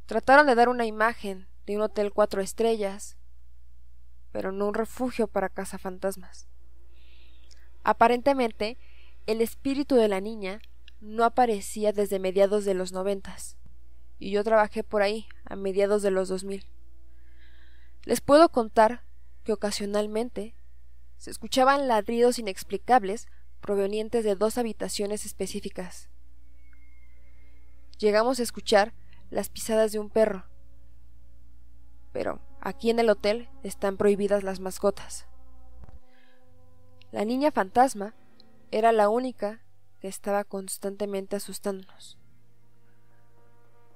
trataron 0.06 0.48
de 0.48 0.56
dar 0.56 0.70
una 0.70 0.86
imagen 0.86 1.48
de 1.66 1.76
un 1.76 1.82
hotel 1.82 2.14
cuatro 2.14 2.42
estrellas, 2.42 3.18
pero 4.32 4.54
no 4.54 4.68
un 4.68 4.74
refugio 4.74 5.28
para 5.28 5.50
cazafantasmas. 5.50 6.48
Aparentemente, 7.84 8.78
el 9.26 9.42
espíritu 9.42 9.96
de 9.96 10.08
la 10.08 10.22
niña 10.22 10.62
no 11.02 11.26
aparecía 11.26 11.92
desde 11.92 12.20
mediados 12.20 12.64
de 12.64 12.74
los 12.74 12.94
noventas, 12.94 13.58
y 14.20 14.32
yo 14.32 14.44
trabajé 14.44 14.84
por 14.84 15.02
ahí 15.02 15.28
a 15.44 15.58
mediados 15.58 16.02
de 16.02 16.12
los 16.12 16.30
dos 16.30 16.46
mil. 16.46 16.66
Les 18.04 18.22
puedo 18.22 18.50
contar 18.50 19.04
que 19.44 19.52
ocasionalmente 19.52 20.56
se 21.18 21.30
escuchaban 21.30 21.90
ladridos 21.90 22.40
inexplicables 22.40 23.28
provenientes 23.62 24.24
de 24.24 24.36
dos 24.36 24.58
habitaciones 24.58 25.26
específicas. 25.26 26.10
Llegamos 27.98 28.40
a 28.40 28.44
escuchar 28.44 28.94
las 29.30 29.50
pisadas 29.50 29.92
de 29.92 30.00
un 30.00 30.10
perro, 30.10 30.46
pero 32.14 32.40
aquí 32.62 32.90
en 32.90 33.00
el 33.00 33.10
hotel 33.10 33.50
están 33.64 33.98
prohibidas 33.98 34.44
las 34.44 34.60
mascotas. 34.60 35.28
La 37.12 37.26
niña 37.26 37.52
fantasma 37.52 38.14
era 38.72 38.92
la 38.92 39.10
única 39.10 39.62
que 40.00 40.08
estaba 40.08 40.44
constantemente 40.44 41.36
asustándonos. 41.36 42.18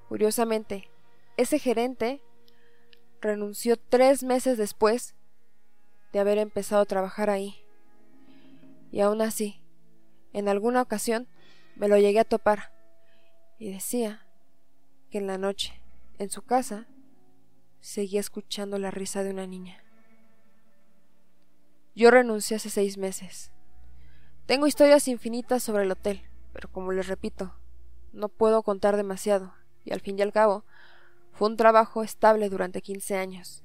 Curiosamente, 0.08 0.90
ese 1.38 1.60
gerente 1.60 2.22
renunció 3.22 3.78
tres 3.78 4.24
meses 4.24 4.58
después 4.58 5.16
de 6.12 6.20
haber 6.20 6.38
empezado 6.38 6.82
a 6.82 6.86
trabajar 6.86 7.30
ahí. 7.30 7.61
Y 8.92 9.00
aún 9.02 9.22
así, 9.22 9.64
en 10.34 10.50
alguna 10.50 10.82
ocasión 10.82 11.28
me 11.76 11.88
lo 11.88 11.98
llegué 11.98 12.20
a 12.20 12.26
topar 12.26 12.74
y 13.58 13.72
decía 13.72 14.28
que 15.10 15.18
en 15.18 15.28
la 15.28 15.38
noche, 15.38 15.82
en 16.18 16.30
su 16.30 16.42
casa, 16.42 16.88
seguía 17.80 18.20
escuchando 18.20 18.78
la 18.78 18.92
risa 18.92 19.24
de 19.24 19.32
una 19.32 19.48
niña. 19.48 19.84
Yo 21.96 22.12
renuncié 22.12 22.58
hace 22.58 22.70
seis 22.70 22.98
meses. 22.98 23.52
Tengo 24.46 24.68
historias 24.68 25.08
infinitas 25.08 25.64
sobre 25.64 25.84
el 25.84 25.92
hotel, 25.92 26.22
pero 26.54 26.72
como 26.72 26.92
les 26.92 27.08
repito, 27.08 27.56
no 28.14 28.30
puedo 28.30 28.64
contar 28.64 28.98
demasiado, 28.98 29.54
y 29.86 29.94
al 29.94 30.02
fin 30.02 30.18
y 30.20 30.22
al 30.22 30.34
cabo, 30.34 30.66
fue 31.34 31.48
un 31.48 31.58
trabajo 31.58 32.04
estable 32.04 32.50
durante 32.50 32.82
quince 32.82 33.16
años. 33.16 33.64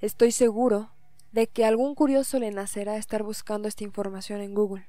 Estoy 0.00 0.32
seguro 0.32 0.90
de 1.32 1.46
que 1.48 1.64
algún 1.64 1.94
curioso 1.94 2.38
le 2.38 2.50
nacerá 2.50 2.96
estar 2.96 3.22
buscando 3.22 3.68
esta 3.68 3.84
información 3.84 4.40
en 4.40 4.54
Google. 4.54 4.86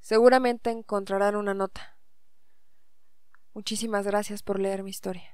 Seguramente 0.00 0.70
encontrarán 0.70 1.34
una 1.36 1.54
nota. 1.54 1.98
Muchísimas 3.54 4.04
gracias 4.06 4.42
por 4.42 4.60
leer 4.60 4.82
mi 4.82 4.90
historia. 4.90 5.33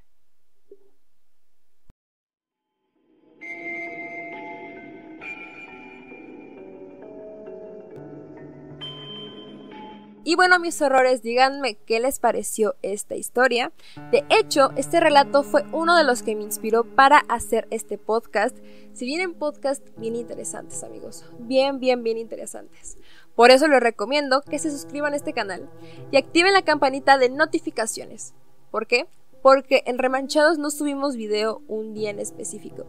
Y 10.22 10.34
bueno, 10.34 10.58
mis 10.58 10.80
horrores, 10.82 11.22
díganme 11.22 11.76
qué 11.86 11.98
les 11.98 12.18
pareció 12.18 12.74
esta 12.82 13.16
historia. 13.16 13.72
De 14.12 14.22
hecho, 14.28 14.70
este 14.76 15.00
relato 15.00 15.42
fue 15.42 15.64
uno 15.72 15.96
de 15.96 16.04
los 16.04 16.22
que 16.22 16.36
me 16.36 16.42
inspiró 16.42 16.84
para 16.84 17.20
hacer 17.28 17.66
este 17.70 17.96
podcast. 17.96 18.54
Si 18.92 19.06
vienen 19.06 19.32
podcasts 19.32 19.90
bien 19.96 20.16
interesantes, 20.16 20.84
amigos. 20.84 21.24
Bien, 21.38 21.80
bien, 21.80 22.02
bien 22.02 22.18
interesantes. 22.18 22.98
Por 23.34 23.50
eso 23.50 23.66
les 23.66 23.80
recomiendo 23.80 24.42
que 24.42 24.58
se 24.58 24.70
suscriban 24.70 25.14
a 25.14 25.16
este 25.16 25.32
canal 25.32 25.70
y 26.10 26.18
activen 26.18 26.52
la 26.52 26.62
campanita 26.62 27.16
de 27.16 27.30
notificaciones. 27.30 28.34
¿Por 28.70 28.86
qué? 28.86 29.06
Porque 29.40 29.82
en 29.86 29.96
Remanchados 29.96 30.58
no 30.58 30.70
subimos 30.70 31.16
video 31.16 31.62
un 31.66 31.94
día 31.94 32.10
en 32.10 32.18
específico. 32.18 32.84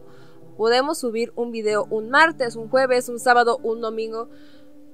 Podemos 0.57 0.99
subir 0.99 1.31
un 1.37 1.51
video 1.51 1.87
un 1.89 2.09
martes, 2.09 2.57
un 2.57 2.69
jueves, 2.69 3.07
un 3.07 3.19
sábado, 3.19 3.57
un 3.63 3.79
domingo 3.79 4.27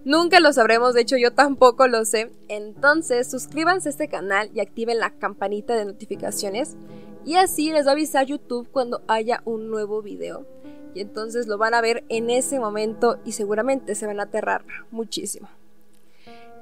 Nunca 0.07 0.39
lo 0.39 0.53
sabremos, 0.53 0.93
de 0.93 1.01
hecho 1.01 1.17
yo 1.17 1.33
tampoco 1.33 1.85
lo 1.89 2.05
sé. 2.05 2.31
Entonces 2.47 3.29
suscríbanse 3.29 3.89
a 3.89 3.91
este 3.91 4.07
canal 4.07 4.49
y 4.53 4.61
activen 4.61 4.99
la 4.99 5.09
campanita 5.09 5.75
de 5.75 5.83
notificaciones 5.83 6.77
y 7.25 7.35
así 7.35 7.73
les 7.73 7.85
va 7.85 7.89
a 7.89 7.91
avisar 7.91 8.25
YouTube 8.25 8.69
cuando 8.71 9.01
haya 9.09 9.41
un 9.43 9.69
nuevo 9.69 10.01
video. 10.01 10.45
Y 10.93 11.01
entonces 11.01 11.47
lo 11.47 11.57
van 11.57 11.73
a 11.73 11.81
ver 11.81 12.05
en 12.07 12.29
ese 12.29 12.57
momento 12.57 13.19
y 13.25 13.33
seguramente 13.33 13.95
se 13.95 14.07
van 14.07 14.21
a 14.21 14.23
aterrar 14.23 14.63
muchísimo. 14.91 15.49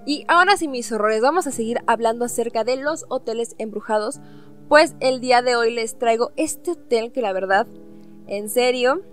Y 0.08 0.26
ahora 0.28 0.58
sí 0.58 0.68
mis 0.68 0.92
horrores, 0.92 1.22
vamos 1.22 1.46
a 1.46 1.52
seguir 1.52 1.82
hablando 1.86 2.26
acerca 2.26 2.64
de 2.64 2.78
los 2.78 3.06
hoteles 3.10 3.54
embrujados, 3.60 4.22
pues 4.70 4.96
el 5.02 5.20
día 5.20 5.44
de 5.44 5.56
hoy 5.56 5.72
les 5.72 6.00
traigo 6.00 6.32
este 6.36 6.72
hotel 6.72 7.12
que 7.12 7.22
la 7.22 7.32
verdad, 7.32 7.68
en 8.26 8.50
serio, 8.50 9.04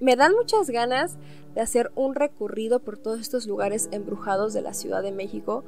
me 0.00 0.16
dan 0.16 0.32
muchas 0.32 0.70
ganas 0.70 1.18
de 1.54 1.60
hacer 1.60 1.92
un 1.94 2.14
recorrido 2.14 2.80
por 2.80 2.96
todos 2.96 3.20
estos 3.20 3.46
lugares 3.46 3.88
embrujados 3.92 4.52
de 4.52 4.62
la 4.62 4.74
Ciudad 4.74 5.02
de 5.02 5.12
México. 5.12 5.64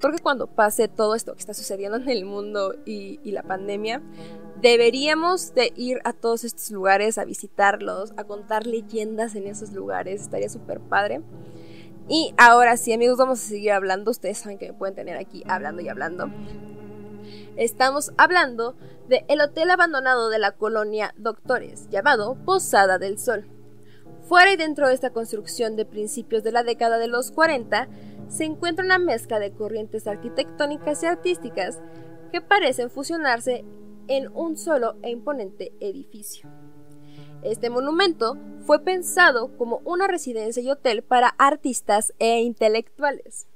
Creo 0.00 0.14
que 0.14 0.22
cuando 0.22 0.46
pase 0.46 0.88
todo 0.88 1.14
esto 1.14 1.34
que 1.34 1.40
está 1.40 1.54
sucediendo 1.54 1.96
en 1.96 2.08
el 2.08 2.24
mundo 2.24 2.74
y, 2.84 3.18
la 3.24 3.42
pandemia, 3.42 4.00
deberíamos 4.60 5.54
de 5.54 5.72
ir 5.76 6.00
a 6.04 6.12
todos 6.12 6.44
estos 6.44 6.70
lugares, 6.70 7.18
a 7.18 7.24
visitarlos, 7.24 8.12
a 8.16 8.24
contar 8.24 8.66
leyendas 8.66 9.34
en 9.34 9.46
esos 9.46 9.72
lugares. 9.72 10.22
Estaría 10.22 10.48
súper 10.48 10.80
padre. 10.80 11.22
Y 12.08 12.32
ahora 12.38 12.76
sí, 12.76 12.92
amigos, 12.92 13.18
vamos 13.18 13.40
a 13.40 13.48
seguir 13.48 13.72
hablando. 13.72 14.10
Ustedes 14.10 14.38
saben 14.38 14.58
que 14.58 14.68
me 14.68 14.78
pueden 14.78 14.94
tener 14.94 15.16
aquí 15.16 15.42
hablando 15.46 15.82
y 15.82 15.88
hablando. 15.88 16.30
Estamos 17.56 18.12
hablando 18.16 18.76
de 19.08 19.24
el 19.28 19.40
hotel 19.40 19.70
abandonado 19.70 20.30
de 20.30 20.38
la 20.38 20.52
colonia 20.52 21.12
Doctores, 21.18 21.88
llamado 21.90 22.36
Posada 22.44 22.98
del 22.98 23.18
Sol. 23.18 23.57
Fuera 24.28 24.52
y 24.52 24.56
dentro 24.56 24.86
de 24.86 24.92
esta 24.92 25.08
construcción 25.08 25.74
de 25.74 25.86
principios 25.86 26.42
de 26.42 26.52
la 26.52 26.62
década 26.62 26.98
de 26.98 27.08
los 27.08 27.30
40 27.30 27.88
se 28.28 28.44
encuentra 28.44 28.84
una 28.84 28.98
mezcla 28.98 29.38
de 29.38 29.52
corrientes 29.52 30.06
arquitectónicas 30.06 31.02
y 31.02 31.06
artísticas 31.06 31.78
que 32.30 32.42
parecen 32.42 32.90
fusionarse 32.90 33.64
en 34.06 34.30
un 34.34 34.58
solo 34.58 34.96
e 35.00 35.08
imponente 35.08 35.72
edificio. 35.80 36.46
Este 37.42 37.70
monumento 37.70 38.36
fue 38.66 38.80
pensado 38.80 39.56
como 39.56 39.80
una 39.86 40.06
residencia 40.06 40.62
y 40.62 40.68
hotel 40.68 41.02
para 41.02 41.28
artistas 41.38 42.12
e 42.18 42.40
intelectuales, 42.40 43.46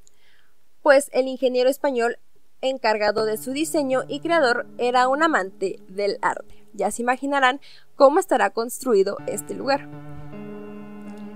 pues 0.81 1.11
el 1.13 1.29
ingeniero 1.29 1.69
español 1.69 2.17
encargado 2.63 3.27
de 3.27 3.37
su 3.37 3.53
diseño 3.53 4.05
y 4.09 4.21
creador 4.21 4.67
era 4.79 5.09
un 5.09 5.23
amante 5.23 5.81
del 5.89 6.17
arte. 6.23 6.65
Ya 6.73 6.91
se 6.91 7.03
imaginarán 7.03 7.61
cómo 7.95 8.21
estará 8.21 8.49
construido 8.49 9.19
este 9.27 9.53
lugar. 9.53 10.22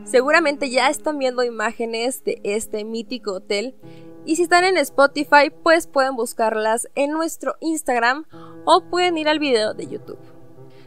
Seguramente 0.07 0.71
ya 0.71 0.89
están 0.89 1.19
viendo 1.19 1.43
imágenes 1.43 2.23
de 2.23 2.41
este 2.45 2.85
mítico 2.85 3.33
hotel 3.33 3.75
y 4.25 4.37
si 4.37 4.45
están 4.45 4.63
en 4.63 4.77
Spotify 4.77 5.51
pues 5.65 5.89
pueden 5.89 6.15
buscarlas 6.15 6.89
en 6.95 7.11
nuestro 7.11 7.57
Instagram 7.59 8.25
o 8.65 8.83
pueden 8.89 9.19
ir 9.19 9.29
al 9.29 9.41
video 9.41 9.75
de 9.75 9.89
YouTube. 9.89 10.21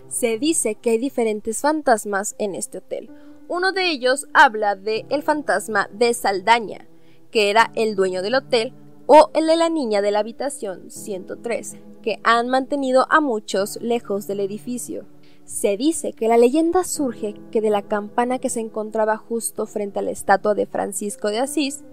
Se 0.08 0.40
dice 0.40 0.76
que 0.76 0.92
hay 0.92 0.98
diferentes 0.98 1.60
fantasmas 1.60 2.34
en 2.40 2.56
este 2.56 2.78
hotel. 2.78 3.12
Uno 3.50 3.74
de 3.74 3.92
ellos 3.92 4.26
habla 4.34 4.78
de 4.78 5.06
el 5.10 5.22
fantasma 5.22 5.90
de 5.92 6.14
Saldaña, 6.14 6.88
que 7.30 7.50
era 7.50 7.72
el 7.76 7.98
dueño 7.98 8.22
del 8.22 8.36
hotel, 8.36 8.74
o 9.06 9.32
el 9.34 9.48
de 9.48 9.58
la 9.58 9.70
niña 9.70 10.02
de 10.02 10.12
la 10.12 10.20
habitación 10.20 10.90
103, 10.90 11.76
que 12.02 12.20
han 12.24 12.48
mantenido 12.48 13.06
a 13.10 13.20
muchos 13.20 13.82
lejos 13.82 14.28
del 14.28 14.40
edificio. 14.40 15.06
Se 15.50 15.78
dice 15.78 16.14
que 16.14 16.28
la 16.28 16.38
leyenda 16.38 16.84
surge 16.84 17.34
que 17.52 17.60
de 17.60 17.72
la 17.72 17.82
campana 17.82 18.38
que 18.38 18.52
se 18.52 18.60
encontraba 18.60 19.18
justo 19.18 19.66
frente 19.66 19.98
a 19.98 20.04
la 20.04 20.12
estatua 20.12 20.54
de 20.54 20.68
Francisco 20.68 21.30
de 21.30 21.40
Asís, 21.40 21.84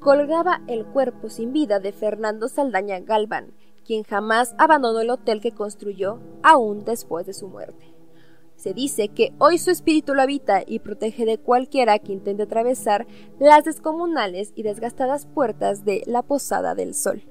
colgaba 0.00 0.62
el 0.66 0.86
cuerpo 0.86 1.28
sin 1.28 1.52
vida 1.52 1.80
de 1.80 1.92
Fernando 1.92 2.48
Saldaña 2.48 2.98
Galván, 3.00 3.52
quien 3.84 4.04
jamás 4.04 4.54
abandonó 4.56 5.00
el 5.00 5.10
hotel 5.10 5.42
que 5.42 5.52
construyó 5.52 6.18
aún 6.42 6.82
después 6.86 7.26
de 7.26 7.34
su 7.34 7.46
muerte. 7.46 7.94
Se 8.56 8.72
dice 8.72 9.08
que 9.08 9.34
hoy 9.38 9.58
su 9.58 9.70
espíritu 9.70 10.14
lo 10.14 10.22
habita 10.22 10.62
y 10.66 10.78
protege 10.78 11.26
de 11.26 11.36
cualquiera 11.36 11.98
que 11.98 12.14
intente 12.14 12.44
atravesar 12.44 13.06
las 13.38 13.64
descomunales 13.64 14.52
y 14.56 14.62
desgastadas 14.62 15.26
puertas 15.26 15.84
de 15.84 16.02
la 16.06 16.22
Posada 16.22 16.74
del 16.74 16.94
Sol. 16.94 17.22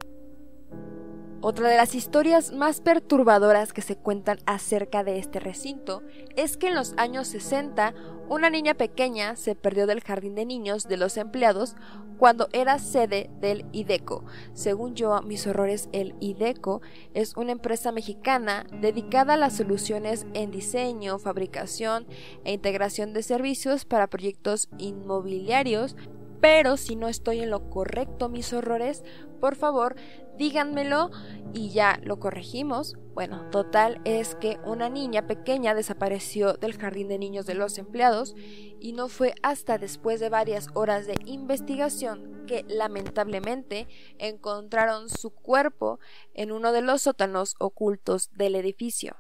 Otra 1.48 1.70
de 1.70 1.78
las 1.78 1.94
historias 1.94 2.54
más 2.54 2.82
perturbadoras 2.82 3.72
que 3.72 3.84
se 3.84 3.96
cuentan 3.96 4.40
acerca 4.48 5.04
de 5.04 5.20
este 5.20 5.40
recinto 5.40 6.02
es 6.36 6.58
que 6.58 6.70
en 6.70 6.74
los 6.74 6.96
años 6.98 7.28
60 7.28 7.94
una 8.30 8.50
niña 8.50 8.74
pequeña 8.74 9.36
se 9.36 9.54
perdió 9.54 9.86
del 9.86 10.02
jardín 10.02 10.34
de 10.34 10.48
niños 10.48 10.88
de 10.88 10.98
los 10.98 11.18
empleados 11.18 11.76
cuando 12.18 12.50
era 12.52 12.80
sede 12.80 13.30
del 13.42 13.64
IDECO. 13.74 14.26
Según 14.54 14.96
yo, 14.96 15.22
mis 15.22 15.46
horrores, 15.46 15.88
el 15.92 16.16
IDECO 16.20 16.82
es 17.14 17.38
una 17.38 17.52
empresa 17.52 17.92
mexicana 17.92 18.66
dedicada 18.82 19.36
a 19.36 19.38
las 19.38 19.56
soluciones 19.56 20.26
en 20.34 20.50
diseño, 20.50 21.20
fabricación 21.20 22.08
e 22.44 22.54
integración 22.54 23.14
de 23.14 23.22
servicios 23.22 23.86
para 23.86 24.08
proyectos 24.08 24.68
inmobiliarios 24.80 25.96
pero 26.42 26.78
si 26.78 26.96
no 26.96 27.08
estoy 27.08 27.42
en 27.42 27.50
lo 27.50 27.70
correcto, 27.70 28.30
mis 28.30 28.54
horrores, 28.54 29.04
por 29.40 29.56
favor, 29.56 29.96
díganmelo 30.38 31.12
y 31.54 31.70
ya 31.70 32.00
lo 32.04 32.20
corregimos. 32.20 32.96
Bueno, 33.14 33.50
total 33.50 34.02
es 34.04 34.36
que 34.36 34.60
una 34.66 34.90
niña 34.90 35.28
pequeña 35.28 35.74
desapareció 35.74 36.54
del 36.54 36.78
jardín 36.78 37.08
de 37.08 37.18
niños 37.18 37.46
de 37.46 37.54
los 37.54 37.78
empleados 37.78 38.36
y 38.80 38.94
no 38.94 39.08
fue 39.08 39.34
hasta 39.42 39.78
después 39.78 40.20
de 40.20 40.30
varias 40.30 40.68
horas 40.74 41.08
de 41.08 41.16
investigación 41.26 42.44
que 42.46 42.66
lamentablemente 42.68 43.88
encontraron 44.18 45.10
su 45.10 45.32
cuerpo 45.32 46.00
en 46.34 46.52
uno 46.52 46.72
de 46.72 46.82
los 46.82 47.04
sótanos 47.04 47.56
ocultos 47.60 48.30
del 48.34 48.56
edificio. 48.56 49.16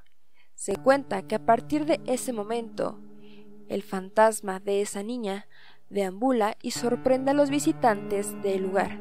Se 0.53 0.75
cuenta 0.77 1.27
que 1.27 1.35
a 1.35 1.45
partir 1.45 1.85
de 1.85 1.99
ese 2.05 2.33
momento, 2.33 2.99
el 3.67 3.81
fantasma 3.81 4.59
de 4.59 4.81
esa 4.81 5.03
niña 5.03 5.47
deambula 5.89 6.57
y 6.61 6.71
sorprende 6.71 7.31
a 7.31 7.33
los 7.33 7.49
visitantes 7.49 8.41
del 8.41 8.63
lugar, 8.63 8.99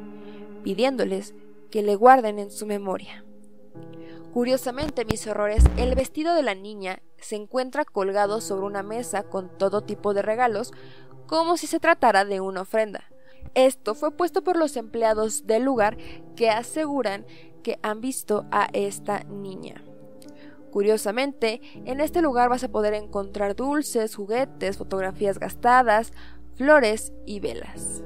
pidiéndoles 0.63 1.35
que 1.71 1.83
le 1.83 1.97
guarden 1.97 2.39
en 2.39 2.51
su 2.51 2.67
memoria. 2.67 3.25
Curiosamente, 4.33 5.05
mis 5.05 5.27
horrores, 5.27 5.65
el 5.77 5.95
vestido 5.95 6.35
de 6.35 6.43
la 6.43 6.55
niña 6.55 7.01
se 7.19 7.37
encuentra 7.37 7.85
colgado 7.85 8.41
sobre 8.41 8.67
una 8.67 8.83
mesa 8.83 9.23
con 9.23 9.49
todo 9.59 9.83
tipo 9.83 10.13
de 10.13 10.23
regalos, 10.23 10.73
como 11.27 11.57
si 11.57 11.67
se 11.67 11.81
tratara 11.81 12.25
de 12.25 12.41
una 12.41 12.63
ofrenda. 12.63 13.05
Esto 13.55 13.95
fue 13.95 14.11
puesto 14.11 14.43
por 14.43 14.57
los 14.57 14.77
empleados 14.77 15.47
del 15.47 15.63
lugar 15.63 15.97
que 16.35 16.51
aseguran 16.51 17.25
que 17.63 17.79
han 17.83 18.01
visto 18.01 18.47
a 18.51 18.69
esta 18.73 19.21
niña. 19.25 19.83
Curiosamente, 20.73 21.61
en 21.85 22.01
este 22.01 22.21
lugar 22.21 22.49
vas 22.49 22.65
a 22.65 22.69
poder 22.69 22.95
encontrar 22.95 23.55
dulces, 23.55 24.17
juguetes, 24.17 24.77
fotografías 24.77 25.39
gastadas, 25.39 26.13
flores 26.57 27.13
y 27.27 27.41
velas. 27.41 28.03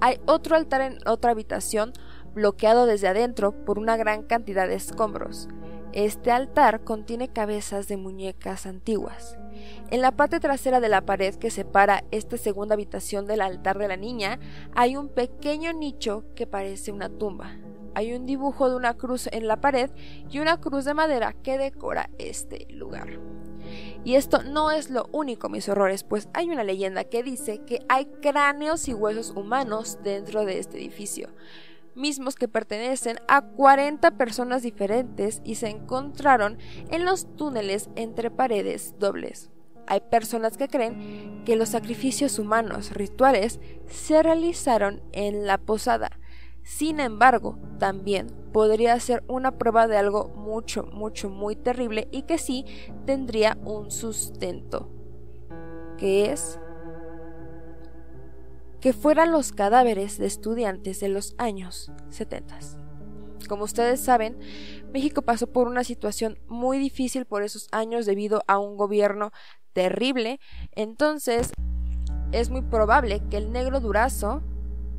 Hay 0.00 0.20
otro 0.26 0.56
altar 0.56 0.80
en 0.80 0.98
otra 1.06 1.32
habitación 1.32 1.92
bloqueado 2.34 2.86
desde 2.86 3.08
adentro 3.08 3.52
por 3.64 3.78
una 3.78 3.96
gran 3.96 4.22
cantidad 4.22 4.68
de 4.68 4.74
escombros. 4.74 5.48
Este 5.92 6.30
altar 6.30 6.84
contiene 6.84 7.28
cabezas 7.28 7.88
de 7.88 7.96
muñecas 7.96 8.66
antiguas. 8.66 9.38
En 9.90 10.02
la 10.02 10.12
parte 10.12 10.38
trasera 10.38 10.80
de 10.80 10.88
la 10.88 11.00
pared 11.00 11.34
que 11.34 11.50
separa 11.50 12.04
esta 12.10 12.36
segunda 12.36 12.74
habitación 12.74 13.26
del 13.26 13.40
altar 13.40 13.78
de 13.78 13.88
la 13.88 13.96
niña 13.96 14.38
hay 14.74 14.96
un 14.96 15.08
pequeño 15.08 15.72
nicho 15.72 16.24
que 16.36 16.46
parece 16.46 16.92
una 16.92 17.08
tumba. 17.08 17.56
Hay 17.98 18.12
un 18.12 18.26
dibujo 18.26 18.70
de 18.70 18.76
una 18.76 18.94
cruz 18.94 19.28
en 19.32 19.48
la 19.48 19.56
pared 19.56 19.90
y 20.30 20.38
una 20.38 20.60
cruz 20.60 20.84
de 20.84 20.94
madera 20.94 21.32
que 21.32 21.58
decora 21.58 22.10
este 22.18 22.68
lugar. 22.70 23.18
Y 24.04 24.14
esto 24.14 24.44
no 24.44 24.70
es 24.70 24.88
lo 24.88 25.08
único, 25.10 25.48
mis 25.48 25.68
horrores, 25.68 26.04
pues 26.04 26.28
hay 26.32 26.48
una 26.48 26.62
leyenda 26.62 27.02
que 27.02 27.24
dice 27.24 27.58
que 27.66 27.84
hay 27.88 28.04
cráneos 28.22 28.86
y 28.86 28.94
huesos 28.94 29.30
humanos 29.30 29.98
dentro 30.04 30.44
de 30.44 30.60
este 30.60 30.78
edificio, 30.78 31.30
mismos 31.96 32.36
que 32.36 32.46
pertenecen 32.46 33.18
a 33.26 33.42
40 33.42 34.12
personas 34.12 34.62
diferentes 34.62 35.42
y 35.42 35.56
se 35.56 35.68
encontraron 35.68 36.56
en 36.92 37.04
los 37.04 37.26
túneles 37.34 37.90
entre 37.96 38.30
paredes 38.30 38.94
dobles. 39.00 39.50
Hay 39.88 40.02
personas 40.02 40.56
que 40.56 40.68
creen 40.68 41.42
que 41.44 41.56
los 41.56 41.70
sacrificios 41.70 42.38
humanos 42.38 42.92
rituales 42.92 43.58
se 43.88 44.22
realizaron 44.22 45.02
en 45.10 45.48
la 45.48 45.58
posada, 45.58 46.20
sin 46.68 47.00
embargo, 47.00 47.58
también 47.78 48.26
podría 48.52 49.00
ser 49.00 49.24
una 49.26 49.56
prueba 49.56 49.88
de 49.88 49.96
algo 49.96 50.28
mucho, 50.36 50.82
mucho, 50.82 51.30
muy 51.30 51.56
terrible 51.56 52.08
y 52.10 52.22
que 52.22 52.36
sí 52.36 52.66
tendría 53.06 53.56
un 53.64 53.90
sustento, 53.90 54.90
que 55.96 56.30
es 56.30 56.60
que 58.82 58.92
fueran 58.92 59.32
los 59.32 59.52
cadáveres 59.52 60.18
de 60.18 60.26
estudiantes 60.26 61.00
de 61.00 61.08
los 61.08 61.34
años 61.38 61.90
70. 62.10 62.58
Como 63.48 63.64
ustedes 63.64 63.98
saben, 64.00 64.38
México 64.92 65.22
pasó 65.22 65.46
por 65.46 65.68
una 65.68 65.84
situación 65.84 66.38
muy 66.48 66.76
difícil 66.76 67.24
por 67.24 67.42
esos 67.42 67.68
años 67.72 68.04
debido 68.04 68.44
a 68.46 68.58
un 68.58 68.76
gobierno 68.76 69.30
terrible, 69.72 70.38
entonces 70.72 71.50
es 72.30 72.50
muy 72.50 72.60
probable 72.60 73.22
que 73.30 73.38
el 73.38 73.52
negro 73.52 73.80
Durazo 73.80 74.42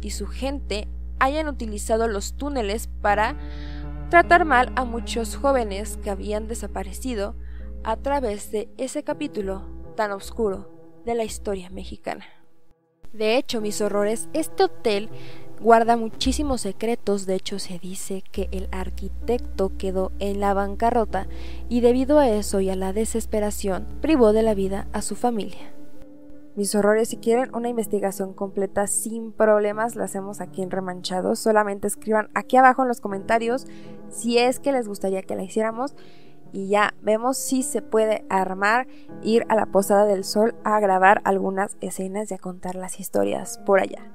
y 0.02 0.10
su 0.10 0.26
gente 0.26 0.88
hayan 1.20 1.48
utilizado 1.48 2.08
los 2.08 2.36
túneles 2.36 2.90
para 3.02 3.36
tratar 4.10 4.46
mal 4.46 4.72
a 4.76 4.86
muchos 4.86 5.36
jóvenes 5.36 5.98
que 5.98 6.10
habían 6.10 6.48
desaparecido 6.48 7.36
a 7.84 7.98
través 7.98 8.52
de 8.52 8.70
ese 8.78 9.04
capítulo 9.04 9.64
tan 9.96 10.12
oscuro 10.12 11.02
de 11.06 11.16
la 11.16 11.24
historia 11.24 11.70
mexicana. 11.70 12.26
De 13.14 13.38
hecho, 13.38 13.62
mis 13.62 13.82
horrores, 13.82 14.30
este 14.34 14.64
hotel 14.64 15.10
guarda 15.60 15.98
muchísimos 15.98 16.62
secretos, 16.62 17.26
de 17.26 17.36
hecho 17.36 17.60
se 17.60 17.80
dice 17.80 18.24
que 18.32 18.48
el 18.52 18.70
arquitecto 18.72 19.78
quedó 19.78 20.12
en 20.20 20.40
la 20.40 20.54
bancarrota 20.54 21.28
y 21.68 21.82
debido 21.82 22.20
a 22.20 22.30
eso 22.30 22.60
y 22.62 22.70
a 22.70 22.76
la 22.76 22.94
desesperación 22.94 23.88
privó 24.02 24.32
de 24.32 24.44
la 24.44 24.54
vida 24.54 24.88
a 24.94 25.02
su 25.02 25.16
familia 25.16 25.74
mis 26.60 26.76
horrores. 26.76 27.08
Si 27.08 27.16
quieren 27.16 27.56
una 27.56 27.70
investigación 27.70 28.34
completa 28.34 28.86
sin 28.86 29.32
problemas, 29.32 29.96
la 29.96 30.04
hacemos 30.04 30.42
aquí 30.42 30.62
en 30.62 30.70
Remanchados. 30.70 31.40
Solamente 31.40 31.88
escriban 31.88 32.30
aquí 32.34 32.58
abajo 32.58 32.82
en 32.82 32.90
los 32.90 33.00
comentarios 33.00 33.66
si 34.10 34.38
es 34.38 34.60
que 34.60 34.74
les 34.74 34.86
gustaría 34.86 35.24
que 35.24 35.38
la 35.38 35.44
hiciéramos. 35.44 35.96
Y 36.52 36.68
ya 36.68 36.96
vemos 37.02 37.38
si 37.38 37.64
se 37.64 37.82
puede 37.82 38.26
armar, 38.28 38.88
ir 39.24 39.46
a 39.48 39.56
la 39.56 39.68
Posada 39.68 40.06
del 40.06 40.26
Sol 40.26 40.54
a 40.66 40.82
grabar 40.82 41.22
algunas 41.24 41.78
escenas 41.80 42.30
y 42.30 42.34
a 42.34 42.40
contar 42.40 42.76
las 42.76 43.00
historias 43.00 43.60
por 43.60 43.80
allá. 43.80 44.12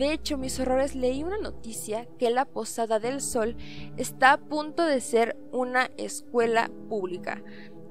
De 0.00 0.12
hecho, 0.12 0.38
mis 0.38 0.58
horrores, 0.60 0.94
leí 0.94 1.24
una 1.24 1.38
noticia 1.38 2.06
que 2.18 2.30
la 2.30 2.44
Posada 2.44 3.00
del 3.00 3.20
Sol 3.20 3.56
está 3.96 4.32
a 4.32 4.36
punto 4.38 4.86
de 4.86 5.00
ser 5.00 5.36
una 5.52 5.90
escuela 5.98 6.70
pública. 6.88 7.42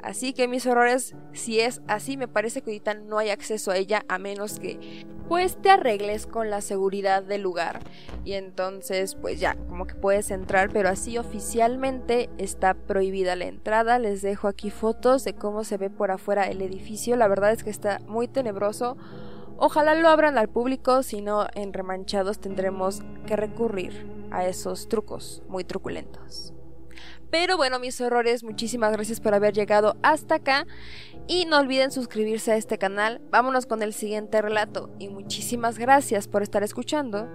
Así 0.03 0.33
que 0.33 0.47
mis 0.47 0.65
horrores, 0.65 1.15
si 1.33 1.59
es 1.59 1.81
así, 1.87 2.17
me 2.17 2.27
parece 2.27 2.61
que 2.61 2.71
ahorita 2.71 2.93
no 2.93 3.17
hay 3.17 3.29
acceso 3.29 3.71
a 3.71 3.77
ella 3.77 4.05
a 4.07 4.17
menos 4.17 4.59
que 4.59 5.05
pues 5.27 5.61
te 5.61 5.69
arregles 5.69 6.25
con 6.25 6.49
la 6.49 6.61
seguridad 6.61 7.21
del 7.21 7.41
lugar. 7.41 7.81
Y 8.25 8.33
entonces 8.33 9.15
pues 9.15 9.39
ya, 9.39 9.55
como 9.67 9.85
que 9.85 9.95
puedes 9.95 10.31
entrar, 10.31 10.69
pero 10.71 10.89
así 10.89 11.17
oficialmente 11.17 12.29
está 12.37 12.73
prohibida 12.73 13.35
la 13.35 13.45
entrada. 13.45 13.99
Les 13.99 14.21
dejo 14.21 14.47
aquí 14.47 14.71
fotos 14.71 15.23
de 15.23 15.33
cómo 15.33 15.63
se 15.63 15.77
ve 15.77 15.89
por 15.89 16.11
afuera 16.11 16.47
el 16.47 16.61
edificio. 16.61 17.15
La 17.15 17.27
verdad 17.27 17.51
es 17.51 17.63
que 17.63 17.69
está 17.69 17.99
muy 18.07 18.27
tenebroso. 18.27 18.97
Ojalá 19.57 19.93
lo 19.93 20.07
abran 20.07 20.37
al 20.37 20.47
público, 20.47 21.03
si 21.03 21.21
no 21.21 21.45
en 21.53 21.73
remanchados 21.73 22.39
tendremos 22.39 23.01
que 23.27 23.35
recurrir 23.35 24.07
a 24.31 24.47
esos 24.47 24.87
trucos 24.87 25.43
muy 25.49 25.65
truculentos. 25.65 26.53
Pero 27.31 27.57
bueno, 27.57 27.79
mis 27.79 28.01
horrores, 28.01 28.43
muchísimas 28.43 28.91
gracias 28.91 29.19
por 29.19 29.33
haber 29.35 29.53
llegado 29.53 29.95
hasta 30.01 30.35
acá. 30.35 30.65
Y 31.27 31.45
no 31.45 31.59
olviden 31.59 31.91
suscribirse 31.91 32.51
a 32.51 32.55
este 32.55 32.79
canal. 32.79 33.21
Vámonos 33.29 33.67
con 33.67 33.83
el 33.83 33.93
siguiente 33.93 34.41
relato. 34.41 34.89
Y 34.97 35.09
muchísimas 35.09 35.77
gracias 35.77 36.27
por 36.27 36.41
estar 36.41 36.63
escuchando. 36.63 37.29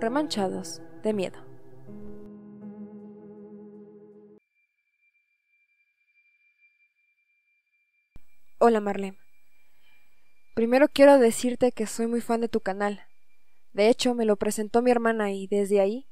Remanchados 0.00 0.80
de 1.02 1.12
miedo. 1.12 1.38
Hola 8.58 8.80
Marlene. 8.80 9.18
Primero 10.54 10.88
quiero 10.88 11.18
decirte 11.18 11.70
que 11.72 11.86
soy 11.86 12.06
muy 12.06 12.22
fan 12.22 12.40
de 12.40 12.48
tu 12.48 12.60
canal. 12.60 13.02
De 13.74 13.90
hecho, 13.90 14.14
me 14.14 14.24
lo 14.24 14.36
presentó 14.36 14.80
mi 14.80 14.90
hermana 14.90 15.32
y 15.32 15.48
desde 15.48 15.80
ahí 15.80 16.06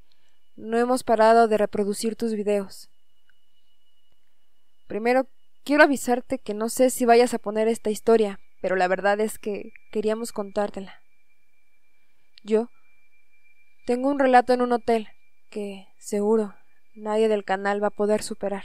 no 0.56 0.78
hemos 0.78 1.04
parado 1.04 1.48
de 1.48 1.58
reproducir 1.58 2.16
tus 2.16 2.34
videos. 2.34 2.90
Primero, 4.86 5.26
quiero 5.64 5.84
avisarte 5.84 6.38
que 6.38 6.54
no 6.54 6.68
sé 6.68 6.90
si 6.90 7.04
vayas 7.04 7.34
a 7.34 7.38
poner 7.38 7.68
esta 7.68 7.90
historia, 7.90 8.38
pero 8.60 8.76
la 8.76 8.88
verdad 8.88 9.20
es 9.20 9.38
que 9.38 9.72
queríamos 9.90 10.32
contártela. 10.32 11.00
Yo 12.44 12.68
tengo 13.86 14.08
un 14.08 14.18
relato 14.18 14.52
en 14.52 14.62
un 14.62 14.72
hotel 14.72 15.08
que, 15.50 15.88
seguro, 15.98 16.54
nadie 16.94 17.28
del 17.28 17.44
canal 17.44 17.82
va 17.82 17.88
a 17.88 17.90
poder 17.90 18.22
superar. 18.22 18.64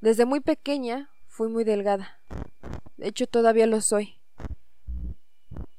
Desde 0.00 0.24
muy 0.24 0.40
pequeña 0.40 1.10
fui 1.26 1.48
muy 1.48 1.64
delgada. 1.64 2.20
De 2.96 3.08
hecho, 3.08 3.26
todavía 3.26 3.66
lo 3.66 3.80
soy. 3.80 4.20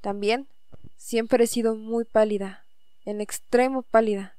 También 0.02 0.48
siempre 0.96 1.44
he 1.44 1.48
sido 1.48 1.76
muy 1.76 2.06
pálida, 2.06 2.67
en 3.08 3.22
extremo 3.22 3.84
pálida. 3.84 4.36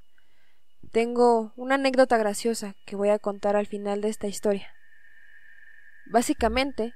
Tengo 0.92 1.54
una 1.56 1.76
anécdota 1.76 2.18
graciosa 2.18 2.74
que 2.84 2.96
voy 2.96 3.08
a 3.08 3.18
contar 3.18 3.56
al 3.56 3.66
final 3.66 4.02
de 4.02 4.10
esta 4.10 4.26
historia. 4.26 4.68
Básicamente, 6.04 6.92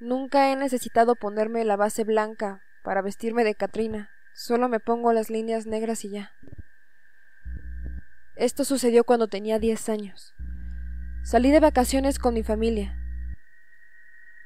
nunca 0.00 0.52
he 0.52 0.56
necesitado 0.56 1.16
ponerme 1.16 1.64
la 1.64 1.76
base 1.76 2.04
blanca 2.04 2.60
para 2.84 3.00
vestirme 3.00 3.42
de 3.42 3.54
Katrina, 3.54 4.10
solo 4.34 4.68
me 4.68 4.80
pongo 4.80 5.14
las 5.14 5.30
líneas 5.30 5.64
negras 5.64 6.04
y 6.04 6.10
ya. 6.10 6.32
Esto 8.36 8.64
sucedió 8.64 9.04
cuando 9.04 9.28
tenía 9.28 9.58
diez 9.58 9.88
años. 9.88 10.34
Salí 11.24 11.52
de 11.52 11.60
vacaciones 11.60 12.18
con 12.18 12.34
mi 12.34 12.42
familia. 12.42 12.98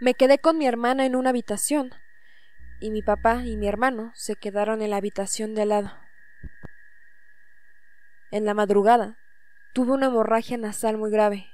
Me 0.00 0.14
quedé 0.14 0.38
con 0.38 0.58
mi 0.58 0.68
hermana 0.68 1.06
en 1.06 1.16
una 1.16 1.30
habitación 1.30 1.90
y 2.78 2.92
mi 2.92 3.02
papá 3.02 3.42
y 3.44 3.56
mi 3.56 3.66
hermano 3.66 4.12
se 4.14 4.36
quedaron 4.36 4.80
en 4.80 4.90
la 4.90 4.98
habitación 4.98 5.56
de 5.56 5.62
al 5.62 5.70
lado. 5.70 6.05
En 8.30 8.44
la 8.44 8.54
madrugada 8.54 9.18
tuve 9.72 9.92
una 9.92 10.06
hemorragia 10.06 10.56
nasal 10.56 10.98
muy 10.98 11.10
grave. 11.10 11.46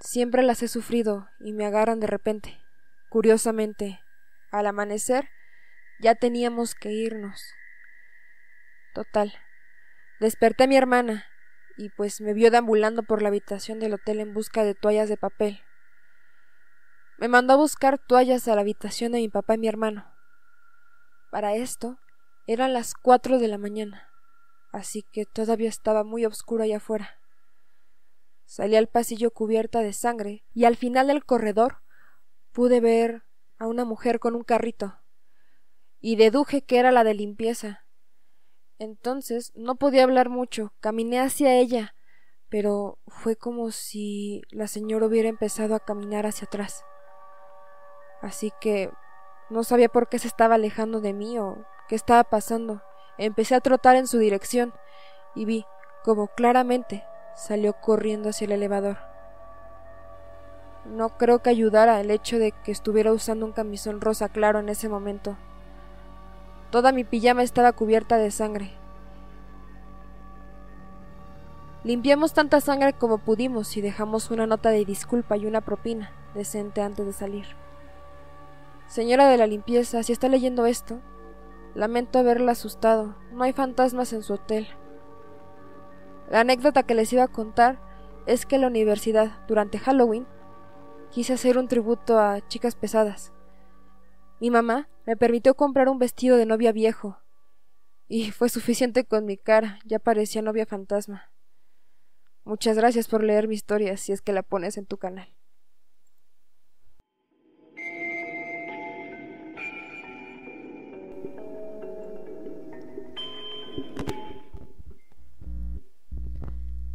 Siempre 0.00 0.42
las 0.42 0.62
he 0.62 0.68
sufrido 0.68 1.28
y 1.38 1.52
me 1.52 1.66
agarran 1.66 2.00
de 2.00 2.06
repente. 2.06 2.60
Curiosamente, 3.08 4.00
al 4.50 4.66
amanecer 4.66 5.28
ya 6.00 6.14
teníamos 6.14 6.74
que 6.74 6.90
irnos. 6.92 7.42
Total. 8.94 9.32
Desperté 10.18 10.64
a 10.64 10.66
mi 10.66 10.76
hermana 10.76 11.26
y 11.76 11.90
pues 11.90 12.20
me 12.20 12.34
vio 12.34 12.50
deambulando 12.50 13.02
por 13.02 13.22
la 13.22 13.28
habitación 13.28 13.78
del 13.78 13.94
hotel 13.94 14.20
en 14.20 14.34
busca 14.34 14.64
de 14.64 14.74
toallas 14.74 15.08
de 15.08 15.16
papel. 15.16 15.60
Me 17.18 17.28
mandó 17.28 17.52
a 17.52 17.56
buscar 17.56 17.98
toallas 17.98 18.48
a 18.48 18.54
la 18.54 18.62
habitación 18.62 19.12
de 19.12 19.18
mi 19.18 19.28
papá 19.28 19.54
y 19.54 19.58
mi 19.58 19.68
hermano. 19.68 20.10
Para 21.30 21.54
esto 21.54 21.98
eran 22.46 22.72
las 22.72 22.94
cuatro 22.94 23.38
de 23.38 23.46
la 23.46 23.58
mañana, 23.58 24.09
así 24.72 25.04
que 25.12 25.26
todavía 25.26 25.68
estaba 25.68 26.04
muy 26.04 26.26
oscuro 26.26 26.64
allá 26.64 26.78
afuera. 26.78 27.18
Salí 28.44 28.76
al 28.76 28.88
pasillo 28.88 29.30
cubierta 29.30 29.80
de 29.80 29.92
sangre 29.92 30.44
y 30.52 30.64
al 30.64 30.76
final 30.76 31.06
del 31.06 31.24
corredor 31.24 31.78
pude 32.52 32.80
ver 32.80 33.22
a 33.58 33.66
una 33.66 33.84
mujer 33.84 34.18
con 34.18 34.34
un 34.34 34.42
carrito 34.42 34.98
y 36.00 36.16
deduje 36.16 36.62
que 36.62 36.78
era 36.78 36.90
la 36.90 37.04
de 37.04 37.14
limpieza. 37.14 37.84
Entonces 38.78 39.52
no 39.54 39.76
podía 39.76 40.04
hablar 40.04 40.30
mucho, 40.30 40.72
caminé 40.80 41.20
hacia 41.20 41.54
ella, 41.54 41.94
pero 42.48 42.98
fue 43.06 43.36
como 43.36 43.70
si 43.70 44.42
la 44.50 44.66
señora 44.66 45.06
hubiera 45.06 45.28
empezado 45.28 45.74
a 45.74 45.80
caminar 45.80 46.26
hacia 46.26 46.46
atrás 46.46 46.84
así 48.20 48.52
que 48.60 48.90
no 49.48 49.64
sabía 49.64 49.88
por 49.88 50.08
qué 50.08 50.18
se 50.18 50.28
estaba 50.28 50.54
alejando 50.54 51.00
de 51.00 51.12
mí 51.12 51.38
o 51.38 51.64
qué 51.88 51.94
estaba 51.94 52.24
pasando. 52.24 52.82
Empecé 53.20 53.54
a 53.54 53.60
trotar 53.60 53.96
en 53.96 54.06
su 54.06 54.16
dirección 54.16 54.72
y 55.34 55.44
vi 55.44 55.66
como 56.02 56.28
claramente 56.28 57.04
salió 57.36 57.74
corriendo 57.74 58.30
hacia 58.30 58.46
el 58.46 58.52
elevador. 58.52 58.96
No 60.86 61.18
creo 61.18 61.40
que 61.40 61.50
ayudara 61.50 62.00
el 62.00 62.10
hecho 62.10 62.38
de 62.38 62.52
que 62.52 62.72
estuviera 62.72 63.12
usando 63.12 63.44
un 63.44 63.52
camisón 63.52 64.00
rosa 64.00 64.30
claro 64.30 64.58
en 64.58 64.70
ese 64.70 64.88
momento. 64.88 65.36
Toda 66.70 66.92
mi 66.92 67.04
pijama 67.04 67.42
estaba 67.42 67.72
cubierta 67.72 68.16
de 68.16 68.30
sangre. 68.30 68.70
Limpiamos 71.84 72.32
tanta 72.32 72.62
sangre 72.62 72.94
como 72.94 73.18
pudimos 73.18 73.76
y 73.76 73.82
dejamos 73.82 74.30
una 74.30 74.46
nota 74.46 74.70
de 74.70 74.86
disculpa 74.86 75.36
y 75.36 75.44
una 75.44 75.60
propina 75.60 76.10
decente 76.34 76.80
antes 76.80 77.04
de 77.04 77.12
salir. 77.12 77.44
Señora 78.86 79.28
de 79.28 79.36
la 79.36 79.46
limpieza, 79.46 80.02
si 80.02 80.12
está 80.12 80.28
leyendo 80.28 80.64
esto, 80.64 81.00
lamento 81.74 82.18
haberla 82.18 82.52
asustado. 82.52 83.16
No 83.32 83.44
hay 83.44 83.52
fantasmas 83.52 84.12
en 84.12 84.22
su 84.22 84.34
hotel. 84.34 84.68
La 86.30 86.40
anécdota 86.40 86.82
que 86.82 86.94
les 86.94 87.12
iba 87.12 87.24
a 87.24 87.28
contar 87.28 87.80
es 88.26 88.46
que 88.46 88.56
en 88.56 88.62
la 88.62 88.68
universidad, 88.68 89.44
durante 89.48 89.78
Halloween, 89.78 90.26
quise 91.10 91.32
hacer 91.32 91.58
un 91.58 91.68
tributo 91.68 92.18
a 92.18 92.46
chicas 92.48 92.76
pesadas. 92.76 93.32
Mi 94.40 94.50
mamá 94.50 94.88
me 95.06 95.16
permitió 95.16 95.54
comprar 95.54 95.88
un 95.88 95.98
vestido 95.98 96.36
de 96.36 96.46
novia 96.46 96.72
viejo, 96.72 97.18
y 98.08 98.32
fue 98.32 98.48
suficiente 98.48 99.04
con 99.04 99.24
mi 99.24 99.36
cara, 99.36 99.78
ya 99.84 99.98
parecía 99.98 100.42
novia 100.42 100.66
fantasma. 100.66 101.32
Muchas 102.44 102.76
gracias 102.76 103.06
por 103.06 103.22
leer 103.22 103.46
mi 103.46 103.54
historia 103.54 103.96
si 103.96 104.12
es 104.12 104.20
que 104.20 104.32
la 104.32 104.42
pones 104.42 104.76
en 104.76 104.86
tu 104.86 104.98
canal. 104.98 105.28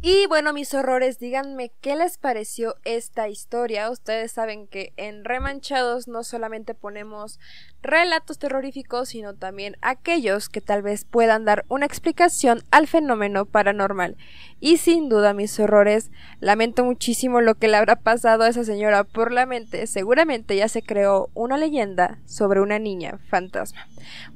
Y 0.08 0.26
bueno, 0.28 0.52
mis 0.52 0.72
horrores, 0.72 1.18
díganme 1.18 1.72
qué 1.80 1.96
les 1.96 2.16
pareció 2.16 2.76
esta 2.84 3.28
historia. 3.28 3.90
Ustedes 3.90 4.30
saben 4.30 4.68
que 4.68 4.92
en 4.96 5.24
Remanchados 5.24 6.06
no 6.06 6.22
solamente 6.22 6.74
ponemos 6.74 7.40
relatos 7.86 8.38
terroríficos, 8.38 9.08
sino 9.08 9.34
también 9.34 9.76
aquellos 9.80 10.48
que 10.48 10.60
tal 10.60 10.82
vez 10.82 11.04
puedan 11.04 11.44
dar 11.44 11.64
una 11.68 11.86
explicación 11.86 12.62
al 12.70 12.86
fenómeno 12.86 13.46
paranormal. 13.46 14.16
Y 14.60 14.78
sin 14.78 15.08
duda, 15.08 15.34
mis 15.34 15.58
horrores, 15.60 16.10
lamento 16.40 16.84
muchísimo 16.84 17.40
lo 17.40 17.54
que 17.54 17.68
le 17.68 17.76
habrá 17.76 17.96
pasado 17.96 18.44
a 18.44 18.48
esa 18.48 18.64
señora 18.64 19.04
por 19.04 19.32
la 19.32 19.46
mente. 19.46 19.86
Seguramente 19.86 20.56
ya 20.56 20.68
se 20.68 20.82
creó 20.82 21.28
una 21.34 21.56
leyenda 21.58 22.18
sobre 22.24 22.60
una 22.60 22.78
niña 22.78 23.18
fantasma. 23.28 23.86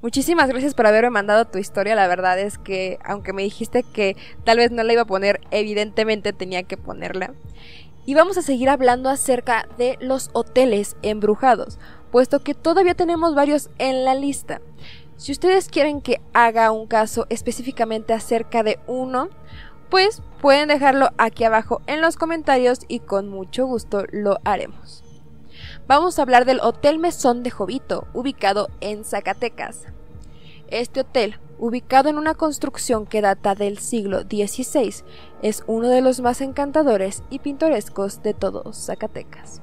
Muchísimas 0.02 0.48
gracias 0.48 0.74
por 0.74 0.86
haberme 0.86 1.10
mandado 1.10 1.46
tu 1.46 1.58
historia. 1.58 1.94
La 1.94 2.08
verdad 2.08 2.38
es 2.38 2.58
que, 2.58 2.98
aunque 3.04 3.32
me 3.32 3.42
dijiste 3.42 3.82
que 3.82 4.16
tal 4.44 4.58
vez 4.58 4.70
no 4.70 4.82
la 4.82 4.92
iba 4.92 5.02
a 5.02 5.06
poner, 5.06 5.40
evidentemente 5.50 6.32
tenía 6.32 6.62
que 6.62 6.76
ponerla. 6.76 7.32
Y 8.06 8.14
vamos 8.14 8.38
a 8.38 8.42
seguir 8.42 8.68
hablando 8.68 9.08
acerca 9.08 9.68
de 9.78 9.96
los 10.00 10.30
hoteles 10.32 10.96
embrujados 11.02 11.78
puesto 12.10 12.40
que 12.40 12.54
todavía 12.54 12.94
tenemos 12.94 13.34
varios 13.34 13.70
en 13.78 14.04
la 14.04 14.14
lista. 14.14 14.60
Si 15.16 15.32
ustedes 15.32 15.68
quieren 15.68 16.00
que 16.00 16.20
haga 16.32 16.70
un 16.72 16.86
caso 16.86 17.26
específicamente 17.28 18.12
acerca 18.14 18.62
de 18.62 18.78
uno, 18.86 19.28
pues 19.90 20.22
pueden 20.40 20.68
dejarlo 20.68 21.10
aquí 21.18 21.44
abajo 21.44 21.82
en 21.86 22.00
los 22.00 22.16
comentarios 22.16 22.80
y 22.88 23.00
con 23.00 23.28
mucho 23.28 23.66
gusto 23.66 24.04
lo 24.12 24.38
haremos. 24.44 25.04
Vamos 25.86 26.18
a 26.18 26.22
hablar 26.22 26.44
del 26.44 26.60
Hotel 26.60 26.98
Mesón 26.98 27.42
de 27.42 27.50
Jovito, 27.50 28.06
ubicado 28.14 28.68
en 28.80 29.04
Zacatecas. 29.04 29.86
Este 30.68 31.00
hotel, 31.00 31.38
ubicado 31.58 32.08
en 32.08 32.16
una 32.16 32.34
construcción 32.34 33.06
que 33.06 33.20
data 33.20 33.56
del 33.56 33.78
siglo 33.78 34.20
XVI, 34.20 35.04
es 35.42 35.64
uno 35.66 35.88
de 35.88 36.00
los 36.00 36.20
más 36.20 36.40
encantadores 36.40 37.24
y 37.28 37.40
pintorescos 37.40 38.22
de 38.22 38.34
todos 38.34 38.86
Zacatecas. 38.86 39.60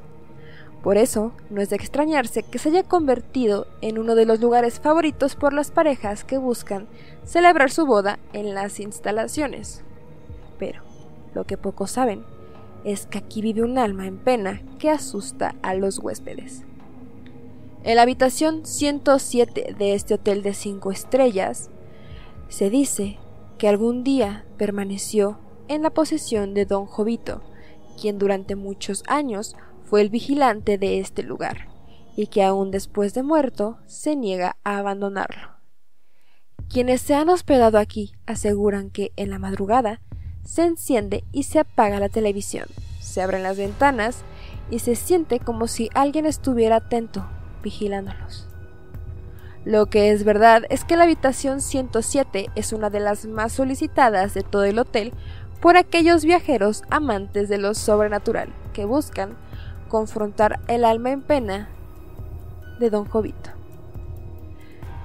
Por 0.87 0.97
eso, 0.97 1.33
no 1.49 1.61
es 1.61 1.69
de 1.69 1.75
extrañarse 1.75 2.43
que 2.43 2.59
se 2.59 2.69
haya 2.69 2.83
convertido 2.83 3.67
en 3.81 3.99
uno 3.99 4.15
de 4.15 4.25
los 4.25 4.39
lugares 4.39 4.79
favoritos 4.79 5.35
por 5.35 5.51
las 5.51 5.69
parejas 5.69 6.23
que 6.23 6.37
buscan 6.37 6.87
celebrar 7.25 7.71
su 7.71 7.85
boda 7.85 8.19
en 8.31 8.55
las 8.55 8.79
instalaciones. 8.79 9.83
Pero, 10.57 10.83
lo 11.33 11.43
que 11.43 11.57
pocos 11.57 11.91
saben 11.91 12.23
es 12.85 13.05
que 13.05 13.17
aquí 13.17 13.41
vive 13.41 13.63
un 13.63 13.77
alma 13.77 14.07
en 14.07 14.17
pena 14.17 14.61
que 14.79 14.89
asusta 14.89 15.55
a 15.61 15.73
los 15.73 15.99
huéspedes. 15.99 16.63
En 17.83 17.97
la 17.97 18.03
habitación 18.03 18.65
107 18.65 19.75
de 19.77 19.93
este 19.93 20.13
hotel 20.13 20.41
de 20.41 20.53
5 20.53 20.89
estrellas, 20.93 21.69
se 22.47 22.69
dice 22.69 23.17
que 23.57 23.67
algún 23.67 24.05
día 24.05 24.45
permaneció 24.55 25.37
en 25.67 25.81
la 25.81 25.89
posesión 25.89 26.53
de 26.53 26.65
don 26.65 26.85
Jovito, 26.85 27.41
quien 27.99 28.17
durante 28.19 28.55
muchos 28.55 29.03
años 29.07 29.57
fue 29.87 30.01
el 30.01 30.09
vigilante 30.09 30.77
de 30.77 30.99
este 30.99 31.23
lugar, 31.23 31.69
y 32.17 32.27
que 32.27 32.43
aún 32.43 32.71
después 32.71 33.13
de 33.13 33.23
muerto 33.23 33.77
se 33.85 34.15
niega 34.15 34.57
a 34.63 34.77
abandonarlo. 34.77 35.57
Quienes 36.69 37.01
se 37.01 37.15
han 37.15 37.29
hospedado 37.29 37.77
aquí 37.77 38.13
aseguran 38.25 38.89
que 38.89 39.13
en 39.15 39.29
la 39.29 39.39
madrugada 39.39 40.01
se 40.43 40.65
enciende 40.65 41.23
y 41.31 41.43
se 41.43 41.59
apaga 41.59 42.01
la 42.01 42.09
televisión, 42.09 42.67
se 42.99 43.21
abren 43.21 43.43
las 43.43 43.57
ventanas 43.57 44.23
y 44.69 44.79
se 44.79 44.95
siente 44.95 45.39
como 45.39 45.67
si 45.67 45.89
alguien 45.93 46.25
estuviera 46.25 46.77
atento, 46.77 47.25
vigilándolos. 47.63 48.47
Lo 49.63 49.85
que 49.85 50.11
es 50.11 50.25
verdad 50.25 50.63
es 50.69 50.83
que 50.83 50.97
la 50.97 51.03
habitación 51.03 51.61
107 51.61 52.49
es 52.55 52.73
una 52.73 52.89
de 52.89 52.99
las 52.99 53.25
más 53.25 53.53
solicitadas 53.53 54.33
de 54.33 54.43
todo 54.43 54.65
el 54.65 54.79
hotel 54.79 55.13
por 55.61 55.77
aquellos 55.77 56.25
viajeros 56.25 56.83
amantes 56.89 57.47
de 57.47 57.57
lo 57.57 57.73
sobrenatural 57.73 58.53
que 58.73 58.85
buscan 58.85 59.37
confrontar 59.87 60.59
el 60.67 60.85
alma 60.85 61.11
en 61.11 61.21
pena 61.21 61.69
de 62.79 62.89
Don 62.89 63.05
Jovito. 63.05 63.57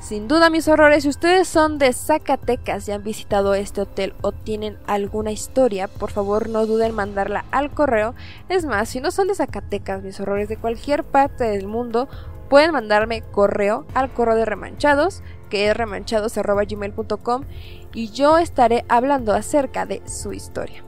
Sin 0.03 0.27
duda, 0.27 0.51
mis 0.51 0.67
horrores, 0.67 1.05
si 1.05 1.09
ustedes 1.09 1.47
son 1.47 1.79
de 1.79 1.93
Zacatecas 1.93 2.89
y 2.89 2.93
han 2.93 3.05
visitado 3.05 3.55
este 3.55 3.83
hotel 3.83 4.15
o 4.21 4.33
tienen 4.33 4.77
alguna 4.89 5.31
historia, 5.31 5.87
por 5.87 6.11
favor 6.11 6.49
no 6.49 6.67
duden 6.67 6.91
en 6.91 6.97
mandarla 6.97 7.45
al 7.53 7.71
correo. 7.71 8.17
Es 8.49 8.65
más, 8.65 8.89
si 8.89 9.01
no 9.01 9.13
son 9.13 9.29
de 9.29 9.37
Zacatecas, 9.37 10.03
mis 10.03 10.19
horrores 10.19 10.49
de 10.49 10.57
cualquier 10.57 11.05
parte 11.05 11.45
del 11.45 11.69
mundo, 11.69 12.09
pueden 12.51 12.73
mandarme 12.73 13.23
correo 13.23 13.87
al 13.95 14.13
correo 14.13 14.35
de 14.35 14.45
remanchados, 14.45 15.23
que 15.49 15.71
es 15.71 15.77
remanchados.gmail.com, 15.77 17.45
y 17.95 18.11
yo 18.11 18.39
estaré 18.39 18.85
hablando 18.89 19.33
acerca 19.33 19.87
de 19.87 20.03
su 20.09 20.33
historia. 20.33 20.83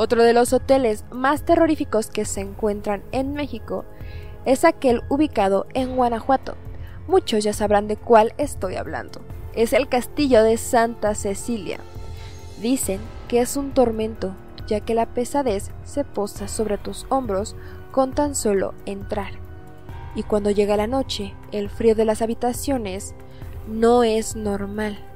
Otro 0.00 0.22
de 0.22 0.32
los 0.32 0.52
hoteles 0.52 1.04
más 1.10 1.42
terroríficos 1.42 2.06
que 2.06 2.24
se 2.24 2.40
encuentran 2.40 3.02
en 3.10 3.32
México 3.32 3.84
es 4.44 4.64
aquel 4.64 5.02
ubicado 5.08 5.66
en 5.74 5.96
Guanajuato. 5.96 6.54
Muchos 7.08 7.42
ya 7.42 7.52
sabrán 7.52 7.88
de 7.88 7.96
cuál 7.96 8.32
estoy 8.38 8.76
hablando. 8.76 9.22
Es 9.54 9.72
el 9.72 9.88
castillo 9.88 10.44
de 10.44 10.56
Santa 10.56 11.16
Cecilia. 11.16 11.80
Dicen 12.62 13.00
que 13.26 13.40
es 13.40 13.56
un 13.56 13.72
tormento, 13.72 14.36
ya 14.68 14.78
que 14.78 14.94
la 14.94 15.06
pesadez 15.06 15.72
se 15.82 16.04
posa 16.04 16.46
sobre 16.46 16.78
tus 16.78 17.04
hombros 17.08 17.56
con 17.90 18.12
tan 18.12 18.36
solo 18.36 18.74
entrar. 18.86 19.32
y 20.14 20.22
cuando 20.22 20.52
llega 20.52 20.76
la 20.76 20.86
noche, 20.86 21.34
el 21.50 21.68
frío 21.70 21.96
de 21.96 22.04
las 22.04 22.22
habitaciones 22.22 23.16
no 23.66 24.04
es 24.04 24.36
normal. 24.36 25.07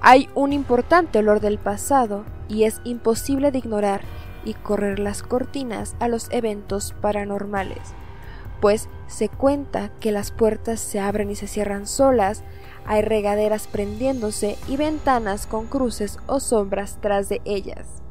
Hay 0.00 0.28
un 0.34 0.52
importante 0.52 1.18
olor 1.18 1.40
del 1.40 1.58
pasado 1.58 2.24
y 2.48 2.64
es 2.64 2.80
imposible 2.84 3.50
de 3.50 3.58
ignorar 3.58 4.02
y 4.44 4.54
correr 4.54 4.98
las 4.98 5.22
cortinas 5.22 5.96
a 6.00 6.08
los 6.08 6.30
eventos 6.30 6.94
paranormales, 7.00 7.94
pues 8.60 8.88
se 9.06 9.28
cuenta 9.28 9.90
que 10.00 10.12
las 10.12 10.30
puertas 10.30 10.80
se 10.80 11.00
abren 11.00 11.30
y 11.30 11.34
se 11.34 11.46
cierran 11.46 11.86
solas, 11.86 12.44
hay 12.86 13.02
regaderas 13.02 13.66
prendiéndose 13.66 14.56
y 14.68 14.76
ventanas 14.76 15.46
con 15.46 15.66
cruces 15.66 16.18
o 16.26 16.40
sombras 16.40 16.98
tras 17.00 17.28
de 17.28 17.40
ellas. 17.44 18.02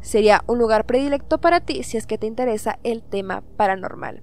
Sería 0.00 0.42
un 0.46 0.58
lugar 0.58 0.84
predilecto 0.84 1.40
para 1.40 1.60
ti 1.60 1.82
si 1.84 1.96
es 1.96 2.06
que 2.06 2.18
te 2.18 2.26
interesa 2.26 2.78
el 2.82 3.02
tema 3.02 3.42
paranormal. 3.56 4.22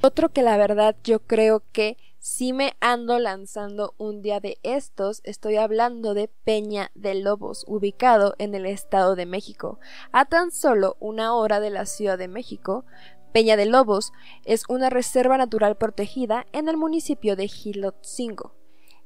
Otro 0.00 0.30
que 0.30 0.42
la 0.42 0.56
verdad 0.56 0.96
yo 1.04 1.20
creo 1.20 1.62
que 1.72 1.96
si 2.20 2.52
me 2.52 2.76
ando 2.80 3.18
lanzando 3.20 3.94
un 3.96 4.22
día 4.22 4.40
de 4.40 4.58
estos, 4.64 5.20
estoy 5.22 5.56
hablando 5.56 6.14
de 6.14 6.28
Peña 6.28 6.90
de 6.94 7.14
Lobos, 7.14 7.64
ubicado 7.68 8.34
en 8.38 8.56
el 8.56 8.66
Estado 8.66 9.14
de 9.14 9.24
México, 9.24 9.78
a 10.10 10.24
tan 10.24 10.50
solo 10.50 10.96
una 10.98 11.34
hora 11.34 11.60
de 11.60 11.70
la 11.70 11.86
Ciudad 11.86 12.18
de 12.18 12.26
México. 12.26 12.84
Peña 13.32 13.56
de 13.56 13.66
Lobos 13.66 14.12
es 14.44 14.64
una 14.68 14.90
reserva 14.90 15.38
natural 15.38 15.76
protegida 15.76 16.44
en 16.52 16.68
el 16.68 16.76
municipio 16.76 17.36
de 17.36 17.46
Gilotzingo. 17.46 18.56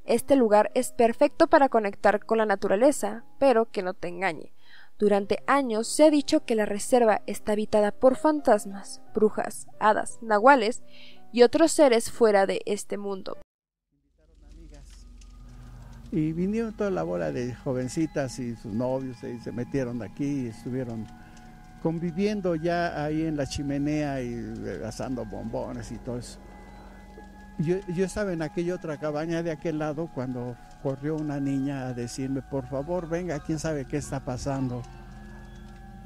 Este 0.05 0.35
lugar 0.35 0.71
es 0.75 0.93
perfecto 0.93 1.49
para 1.49 1.69
conectar 1.69 2.25
con 2.25 2.39
la 2.39 2.47
naturaleza, 2.47 3.25
pero 3.39 3.71
que 3.71 3.83
no 3.83 3.93
te 3.93 4.09
engañe. 4.09 4.55
Durante 4.99 5.43
años 5.47 5.87
se 5.87 6.05
ha 6.05 6.11
dicho 6.11 6.45
que 6.45 6.55
la 6.55 6.65
reserva 6.65 7.23
está 7.27 7.53
habitada 7.53 7.93
por 7.93 8.17
fantasmas, 8.17 9.03
brujas, 9.15 9.67
hadas, 9.81 10.19
nahuales 10.23 10.83
y 11.33 11.43
otros 11.43 11.73
seres 11.73 12.11
fuera 12.11 12.47
de 12.47 12.61
este 12.67 12.99
mundo. 12.99 13.39
Y 16.11 16.33
vinieron 16.35 16.77
toda 16.77 16.91
la 16.91 17.03
bola 17.03 17.33
de 17.33 17.55
jovencitas 17.55 18.39
y 18.39 18.55
sus 18.55 18.73
novios 18.73 19.17
y 19.25 19.41
se 19.41 19.51
metieron 19.51 20.03
aquí 20.03 20.45
y 20.45 20.47
estuvieron 20.49 21.07
conviviendo 21.83 22.55
ya 22.55 23.03
ahí 23.03 23.23
en 23.23 23.37
la 23.37 23.47
chimenea 23.47 24.21
y 24.21 24.35
eh, 24.35 24.83
asando 24.87 25.25
bombones 25.25 25.91
y 25.91 25.97
todo 25.97 26.19
eso. 26.19 26.39
Yo, 27.59 27.77
yo, 27.95 28.05
estaba 28.05 28.33
en 28.33 28.43
aquella 28.43 28.75
otra 28.75 28.99
cabaña 28.99 29.43
de 29.43 29.51
aquel 29.51 29.79
lado 29.79 30.11
cuando 30.15 30.57
corrió 30.83 31.17
una 31.17 31.41
niña 31.41 31.87
a 31.87 31.95
decirme, 31.95 32.43
por 32.43 32.67
favor, 32.67 33.09
venga, 33.09 33.39
quién 33.41 33.59
sabe 33.59 33.87
qué 33.87 33.97
está 33.97 34.21
pasando. 34.21 34.83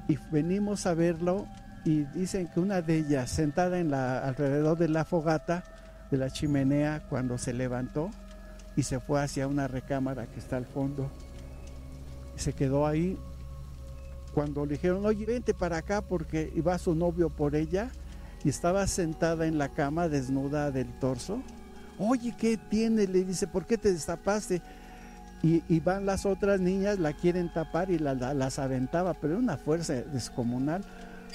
Y 0.07 0.19
venimos 0.31 0.87
a 0.87 0.95
verlo 0.95 1.47
y 1.87 2.03
dicen 2.03 2.49
que 2.49 2.59
una 2.59 2.83
de 2.83 2.99
ellas, 2.99 3.31
sentada 3.31 3.79
en 3.79 3.93
la, 3.93 4.19
alrededor 4.19 4.77
de 4.77 4.89
la 4.89 5.05
fogata 5.05 5.63
de 6.11 6.17
la 6.17 6.31
chimenea, 6.31 7.05
cuando 7.09 7.39
se 7.39 7.53
levantó 7.53 8.11
y 8.75 8.83
se 8.83 8.99
fue 8.99 9.23
hacia 9.23 9.47
una 9.47 9.69
recámara 9.69 10.27
que 10.27 10.41
está 10.41 10.57
al 10.57 10.67
fondo, 10.67 11.09
se 12.35 12.53
quedó 12.53 12.89
ahí. 12.89 13.17
Cuando 14.35 14.67
le 14.67 14.73
dijeron, 14.73 15.07
oye, 15.07 15.25
vente 15.27 15.55
para 15.55 15.77
acá 15.77 16.03
porque 16.03 16.53
iba 16.57 16.77
su 16.77 16.97
novio 16.97 17.31
por 17.31 17.55
ella 17.55 17.89
y 18.43 18.49
estaba 18.49 18.85
sentada 18.89 19.47
en 19.47 19.57
la 19.57 19.69
cama 19.69 20.09
desnuda 20.09 20.73
del 20.73 20.93
torso. 20.99 21.41
Oye, 22.01 22.35
¿qué 22.37 22.57
tiene? 22.57 23.07
Le 23.07 23.25
dice, 23.25 23.47
¿por 23.47 23.65
qué 23.65 23.79
te 23.79 23.93
destapaste? 23.93 24.61
Y, 25.43 25.79
van 25.79 26.05
las 26.05 26.27
otras 26.27 26.59
niñas, 26.59 26.99
la 26.99 27.13
quieren 27.13 27.53
tapar 27.53 27.93
y 27.93 27.99
las 28.01 28.59
aventaba, 28.59 29.15
pero 29.15 29.39
una 29.39 29.57
fuerza 29.57 29.93
descomunal 29.95 30.85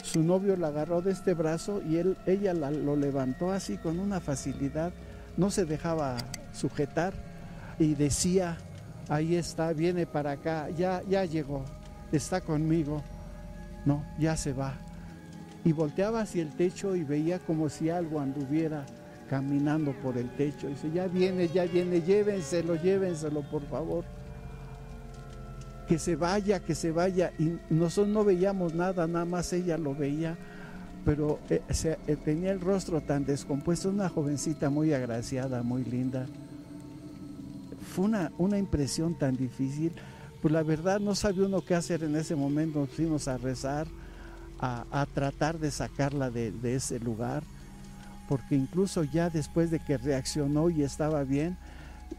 su 0.04 0.24
novio 0.24 0.56
la 0.56 0.68
agarró 0.68 1.02
de 1.02 1.12
este 1.12 1.34
brazo 1.34 1.82
y 1.88 1.98
él, 1.98 2.18
ella 2.26 2.54
lo 2.54 2.96
levantó 2.96 3.52
así 3.52 3.78
con 3.78 4.00
una 4.00 4.20
facilidad, 4.20 4.92
no 5.38 5.52
se 5.52 5.66
dejaba 5.66 6.18
sujetar 6.54 7.14
y 7.80 7.96
decía, 7.96 8.58
ahí 9.10 9.36
está, 9.36 9.74
viene 9.74 10.06
para 10.06 10.32
acá, 10.32 10.70
ya, 10.70 11.02
ya 11.08 11.26
llegó, 11.26 11.64
está 12.12 12.42
conmigo, 12.42 13.02
no, 13.86 14.04
ya 14.20 14.36
se 14.36 14.54
va. 14.54 14.74
Y 15.64 15.74
volteaba 15.74 16.22
hacia 16.22 16.42
el 16.42 16.50
techo 16.50 16.96
y 16.96 17.04
veía 17.04 17.40
como 17.40 17.70
si 17.70 17.90
algo 17.90 18.20
anduviera 18.20 18.86
caminando 19.30 19.94
por 20.02 20.18
el 20.18 20.30
techo. 20.32 20.68
Y 20.68 20.72
dice, 20.72 20.92
ya 20.92 21.08
viene, 21.08 21.48
ya 21.48 21.66
viene, 21.66 22.02
llévenselo, 22.02 22.76
llévenselo, 22.76 23.42
por 23.44 23.62
favor 23.68 24.04
que 25.92 26.00
se 26.00 26.16
vaya, 26.16 26.62
que 26.62 26.74
se 26.74 26.90
vaya. 26.90 27.34
Y 27.38 27.58
nosotros 27.70 28.14
no 28.14 28.24
veíamos 28.24 28.74
nada, 28.74 29.08
nada 29.08 29.26
más 29.26 29.52
ella 29.52 29.78
lo 29.78 29.94
veía, 29.94 30.38
pero 31.04 31.38
eh, 31.50 31.62
eh, 31.68 32.16
tenía 32.16 32.54
el 32.54 32.62
rostro 32.62 33.02
tan 33.02 33.26
descompuesto, 33.26 33.90
una 33.90 34.08
jovencita 34.08 34.70
muy 34.70 34.94
agraciada, 34.94 35.64
muy 35.64 35.84
linda. 35.84 36.28
Fue 37.94 38.06
una, 38.06 38.32
una 38.38 38.58
impresión 38.58 39.16
tan 39.16 39.36
difícil, 39.36 39.92
pues 40.42 40.54
la 40.54 40.64
verdad 40.64 41.02
no 41.02 41.14
sabía 41.14 41.46
uno 41.46 41.60
qué 41.60 41.76
hacer 41.76 42.04
en 42.04 42.16
ese 42.16 42.38
momento, 42.38 42.80
nos 42.80 42.90
fuimos 42.92 43.28
a 43.28 43.36
rezar, 43.38 43.86
a, 44.62 45.06
tratar 45.14 45.60
de 45.60 45.72
sacarla 45.72 46.30
de, 46.30 46.54
de 46.54 46.76
ese 46.76 47.02
lugar, 47.02 47.44
porque 48.30 48.56
incluso 48.56 49.04
ya 49.04 49.30
después 49.30 49.72
de 49.72 49.80
que 49.80 49.98
reaccionó 49.98 50.70
y 50.70 50.84
estaba 50.84 51.26
bien, 51.26 51.58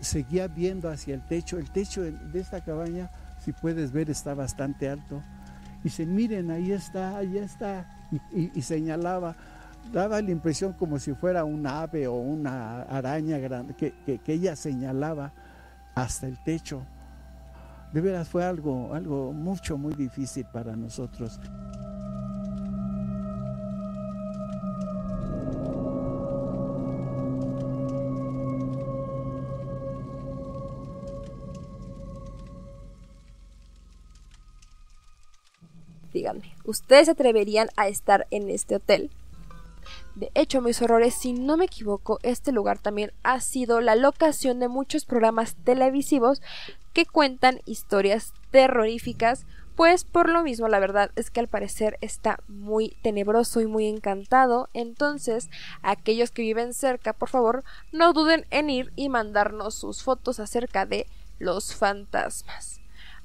seguía 0.01 0.47
viendo 0.47 0.91
hacia 0.91 1.15
el 1.15 1.27
techo, 1.27 1.57
el 1.57 1.71
techo 1.71 2.03
de 2.03 2.39
esta 2.39 2.63
cabaña 2.63 3.11
si 3.44 3.52
puedes 3.52 3.92
ver 3.92 4.11
está 4.11 4.35
bastante 4.35 4.88
alto. 4.88 5.22
Y 5.85 5.88
se 5.88 6.07
miren, 6.07 6.50
ahí 6.50 6.72
está, 6.72 7.16
ahí 7.16 7.38
está. 7.38 7.87
Y, 8.31 8.62
señalaba, 8.62 9.35
daba 9.92 10.20
la 10.22 10.31
impresión 10.31 10.74
como 10.74 10.98
si 10.98 11.12
fuera 11.14 11.44
un 11.44 11.66
ave 11.66 12.07
o 12.07 12.14
una 12.14 12.83
araña 12.83 13.38
grande, 13.38 13.74
que, 13.74 13.92
que 14.18 14.33
ella 14.33 14.55
señalaba 14.55 15.33
hasta 15.94 16.26
el 16.26 16.42
techo. 16.44 16.83
De 17.92 18.00
veras 18.00 18.28
fue 18.28 18.44
algo, 18.44 18.94
algo 18.94 19.33
mucho, 19.33 19.76
muy 19.76 19.94
difícil 19.94 20.46
para 20.52 20.76
nosotros. 20.76 21.40
¿Ustedes 36.73 37.05
se 37.05 37.13
atreverían 37.13 37.69
a 37.77 37.87
estar 37.87 38.27
en 38.31 38.49
este 38.49 38.77
hotel? 38.77 39.11
De 40.15 40.31
hecho, 40.35 40.63
mis 40.63 40.81
horrores, 40.81 41.15
si 41.15 41.35
no 41.35 41.59
me 41.59 41.67
equivoco, 41.67 42.19
este 42.23 42.51
lugar 42.51 42.79
también 42.79 43.13
ha 43.23 43.41
sido 43.41 43.83
la 43.83 43.95
locación 43.95 44.59
de 44.59 44.69
muchos 44.69 45.05
programas 45.05 45.55
televisivos 45.65 46.41
que 46.95 47.05
cuentan 47.05 47.61
historias 47.67 48.33
terroríficas, 48.51 49.45
pues 49.77 50.05
por 50.05 50.31
lo 50.31 50.43
mismo 50.43 50.67
la 50.69 50.81
verdad 50.81 51.11
es 51.15 51.31
que 51.31 51.41
al 51.41 51.49
parecer 51.49 51.99
está 52.01 52.41
muy 52.49 52.97
tenebroso 53.03 53.61
y 53.61 53.67
muy 53.67 53.87
encantado, 53.87 54.71
entonces 54.73 55.51
aquellos 55.83 56.31
que 56.31 56.43
viven 56.43 56.73
cerca, 56.73 57.13
por 57.13 57.29
favor, 57.29 57.65
no 57.93 58.15
duden 58.15 58.47
en 58.51 58.71
ir 58.71 58.93
y 58.97 59.11
mandarnos 59.11 59.75
sus 59.75 60.03
fotos 60.03 60.41
acerca 60.41 60.87
de 60.87 61.07
los 61.39 61.75
fantasmas. 61.75 62.82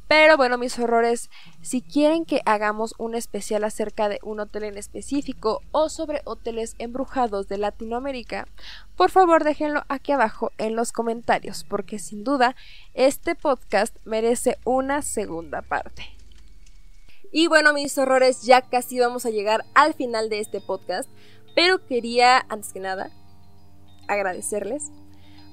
Pero 0.08 0.38
bueno, 0.38 0.58
mis 0.58 0.80
horrores, 0.80 1.30
si 1.62 1.82
quieren 1.82 2.24
que 2.24 2.42
hagamos 2.46 2.96
un 2.98 3.14
especial 3.14 3.66
acerca 3.66 4.08
de 4.08 4.20
un 4.24 4.40
hotel 4.40 4.64
en 4.64 4.78
específico 4.78 5.62
o 5.72 5.90
sobre 5.90 6.22
hoteles 6.24 6.76
embrujados 6.80 7.50
de 7.50 7.58
Latinoamérica, 7.58 8.48
por 8.96 9.12
favor 9.12 9.44
déjenlo 9.44 9.84
aquí 9.90 10.14
abajo 10.14 10.52
en 10.58 10.76
los 10.78 10.94
comentarios, 10.94 11.66
porque 11.66 12.00
sin 12.00 12.24
duda 12.24 12.56
este 12.94 13.36
podcast 13.36 13.98
merece 14.06 14.58
una 14.64 15.02
segunda 15.02 15.62
parte. 15.62 16.04
Y 17.32 17.48
bueno, 17.48 17.74
mis 17.74 17.98
horrores, 17.98 18.44
ya 18.44 18.62
casi 18.62 19.00
vamos 19.00 19.26
a 19.26 19.30
llegar 19.30 19.66
al 19.76 19.94
final 19.94 20.30
de 20.30 20.40
este 20.40 20.62
podcast, 20.62 21.10
pero 21.54 21.86
quería, 21.86 22.46
antes 22.48 22.72
que 22.72 22.80
nada, 22.80 23.12
agradecerles 24.08 24.92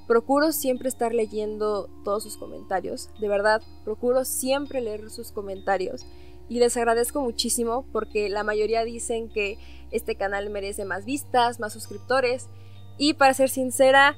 Procuro 0.07 0.51
siempre 0.51 0.87
estar 0.87 1.13
leyendo 1.13 1.89
todos 2.03 2.23
sus 2.23 2.37
comentarios, 2.37 3.09
de 3.19 3.27
verdad, 3.27 3.61
procuro 3.83 4.23
siempre 4.23 4.81
leer 4.81 5.09
sus 5.09 5.31
comentarios. 5.31 6.05
Y 6.47 6.59
les 6.59 6.77
agradezco 6.77 7.21
muchísimo 7.21 7.85
porque 7.91 8.29
la 8.29 8.43
mayoría 8.43 8.83
dicen 8.83 9.29
que 9.29 9.57
este 9.89 10.15
canal 10.15 10.49
merece 10.49 10.85
más 10.85 11.05
vistas, 11.05 11.59
más 11.59 11.73
suscriptores. 11.73 12.47
Y 12.97 13.13
para 13.13 13.33
ser 13.33 13.49
sincera, 13.49 14.15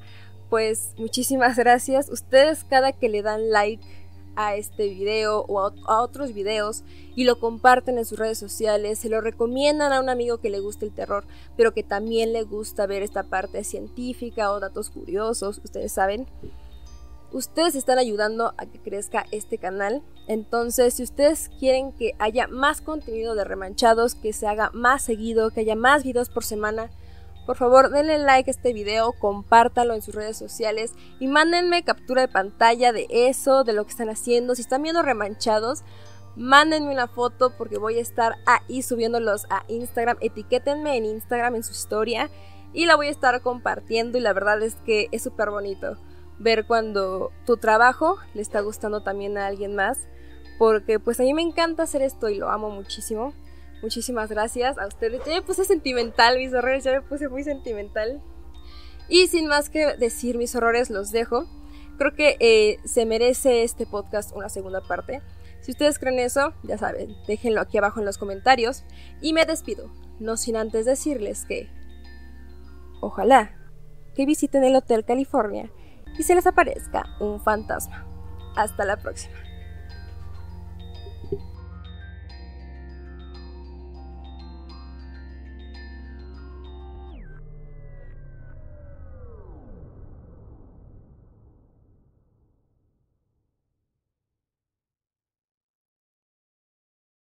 pues 0.50 0.94
muchísimas 0.98 1.56
gracias. 1.58 2.10
Ustedes 2.10 2.66
cada 2.66 2.92
que 2.92 3.08
le 3.10 3.22
dan 3.22 3.50
like 3.50 3.84
a 4.38 4.56
este 4.56 4.88
video 4.88 5.44
o 5.48 5.60
a, 5.60 6.02
otros 6.02 6.34
videos 6.34 6.84
y 7.16 7.26
lo 7.26 7.40
comparten 7.40 7.98
en 7.98 8.06
sus 8.06 8.20
redes 8.20 8.38
sociales, 8.38 9.00
se 9.00 9.10
lo 9.10 9.20
recomiendan 9.20 9.92
a 9.92 10.00
un 10.00 10.10
amigo 10.10 10.38
que 10.38 10.52
le 10.52 10.60
guste 10.60 10.86
el 10.86 10.94
terror, 10.94 11.26
pero 11.58 11.74
que 11.74 11.84
también 11.84 12.32
le 12.32 12.44
gusta 12.44 12.86
ver 12.86 13.02
esta 13.02 13.24
parte 13.24 13.64
científica 13.64 14.52
o 14.52 14.60
datos 14.60 14.92
curiosos, 14.92 15.60
ustedes 15.64 15.92
saben. 15.92 16.28
Ustedes 17.34 17.76
están 17.76 17.98
ayudando 17.98 18.54
a 18.58 18.66
que 18.68 18.80
crezca 18.80 19.26
este 19.32 19.58
canal. 19.58 20.02
Entonces, 20.28 20.94
si 20.94 21.04
ustedes 21.04 21.50
quieren 21.60 21.92
que 21.92 22.16
haya 22.20 22.48
más 22.48 22.80
contenido 22.80 23.36
de 23.36 23.44
remanchados, 23.44 24.16
que 24.16 24.32
se 24.32 24.48
haga 24.48 24.70
más 24.74 25.02
seguido, 25.02 25.50
que 25.50 25.60
haya 25.60 25.76
más 25.76 26.06
videos 26.06 26.30
por 26.30 26.46
semana, 26.46 26.90
Por 27.48 27.56
favor, 27.56 27.90
denle 27.90 28.18
like 28.18 28.50
a 28.50 28.52
este 28.52 28.74
video, 28.74 29.14
compártanlo 29.14 29.94
en 29.94 30.02
sus 30.02 30.14
redes 30.14 30.36
sociales 30.36 30.92
y 31.18 31.28
mándenme 31.28 31.82
captura 31.82 32.20
de 32.20 32.28
pantalla 32.28 32.92
de 32.92 33.08
eso, 33.10 33.64
de 33.64 33.72
lo 33.72 33.86
que 33.86 33.92
están 33.92 34.10
haciendo. 34.10 34.54
Si 34.54 34.64
están 34.64 34.84
viendo 34.84 35.02
remanchados, 35.02 35.84
mándenme 36.36 36.92
una 36.92 37.08
foto 37.08 37.54
porque 37.58 37.78
voy 37.78 38.00
a 38.00 38.02
estar 38.02 38.36
ahí 38.46 38.82
subiéndolos 38.82 39.46
a 39.50 39.64
Instagram. 39.70 40.18
Etiquétenme 40.20 40.98
en 40.98 41.06
Instagram 41.06 41.56
en 41.56 41.64
su 41.64 41.72
historia 41.72 42.30
y 42.74 42.86
la 42.86 42.98
voy 42.98 43.08
a 43.08 43.12
estar 43.12 43.42
compartiendo 43.42 44.18
y 44.18 44.22
la 44.22 44.34
verdad 44.34 44.62
es 44.62 44.76
que 44.86 45.08
es 45.14 45.24
súper 45.24 45.50
bonito 45.50 45.96
ver 46.40 46.68
cuando 46.68 47.32
tu 47.46 47.56
trabajo 47.56 48.18
le 48.34 48.42
está 48.42 48.60
gustando 48.60 49.04
también 49.04 49.38
a 49.38 49.48
alguien 49.48 49.74
más 49.74 50.00
porque 50.60 51.00
pues 51.00 51.18
a 51.22 51.24
mí 51.24 51.34
me 51.34 51.44
encanta 51.44 51.84
hacer 51.84 52.02
esto 52.02 52.28
y 52.28 52.36
lo 52.36 52.50
amo 52.50 52.70
muchísimo. 52.70 53.34
Muchísimas 53.82 54.30
gracias 54.30 54.78
a 54.78 54.88
ustedes. 54.88 55.22
Ya 55.26 55.34
me 55.34 55.42
puse 55.42 55.66
sentimental, 55.66 56.38
mis 56.38 56.54
horrores, 56.54 56.84
ya 56.84 56.94
me 56.94 57.02
puse 57.02 57.30
muy 57.30 57.44
sentimental. 57.44 58.22
Y 59.10 59.28
sin 59.28 59.48
más 59.48 59.70
que 59.70 59.96
decir 59.98 60.38
mis 60.38 60.56
horrores, 60.56 60.90
los 60.90 61.12
dejo. 61.12 61.46
Creo 61.98 62.14
que 62.14 62.38
eh, 62.40 62.78
se 62.86 63.06
merece 63.06 63.64
este 63.64 63.86
podcast 63.86 64.36
una 64.36 64.50
segunda 64.50 64.82
parte. 64.82 65.22
Si 65.62 65.72
ustedes 65.72 66.00
creen 66.00 66.20
eso, 66.20 66.54
ya 66.64 66.78
saben, 66.78 67.16
déjenlo 67.28 67.62
aquí 67.62 67.78
abajo 67.78 68.00
en 68.00 68.06
los 68.06 68.18
comentarios. 68.18 68.84
Y 69.22 69.34
me 69.34 69.46
despido, 69.46 69.92
no 70.20 70.38
sin 70.38 70.58
antes 70.58 70.86
decirles 70.86 71.46
que... 71.46 71.70
Ojalá 73.00 73.56
que 74.16 74.26
visiten 74.26 74.64
el 74.64 74.76
Hotel 74.76 75.06
California 75.06 75.72
y 76.18 76.24
se 76.24 76.34
les 76.34 76.48
aparezca 76.48 77.06
un 77.20 77.40
fantasma. 77.40 78.06
Hasta 78.56 78.86
la 78.86 78.98
próxima. 78.98 79.47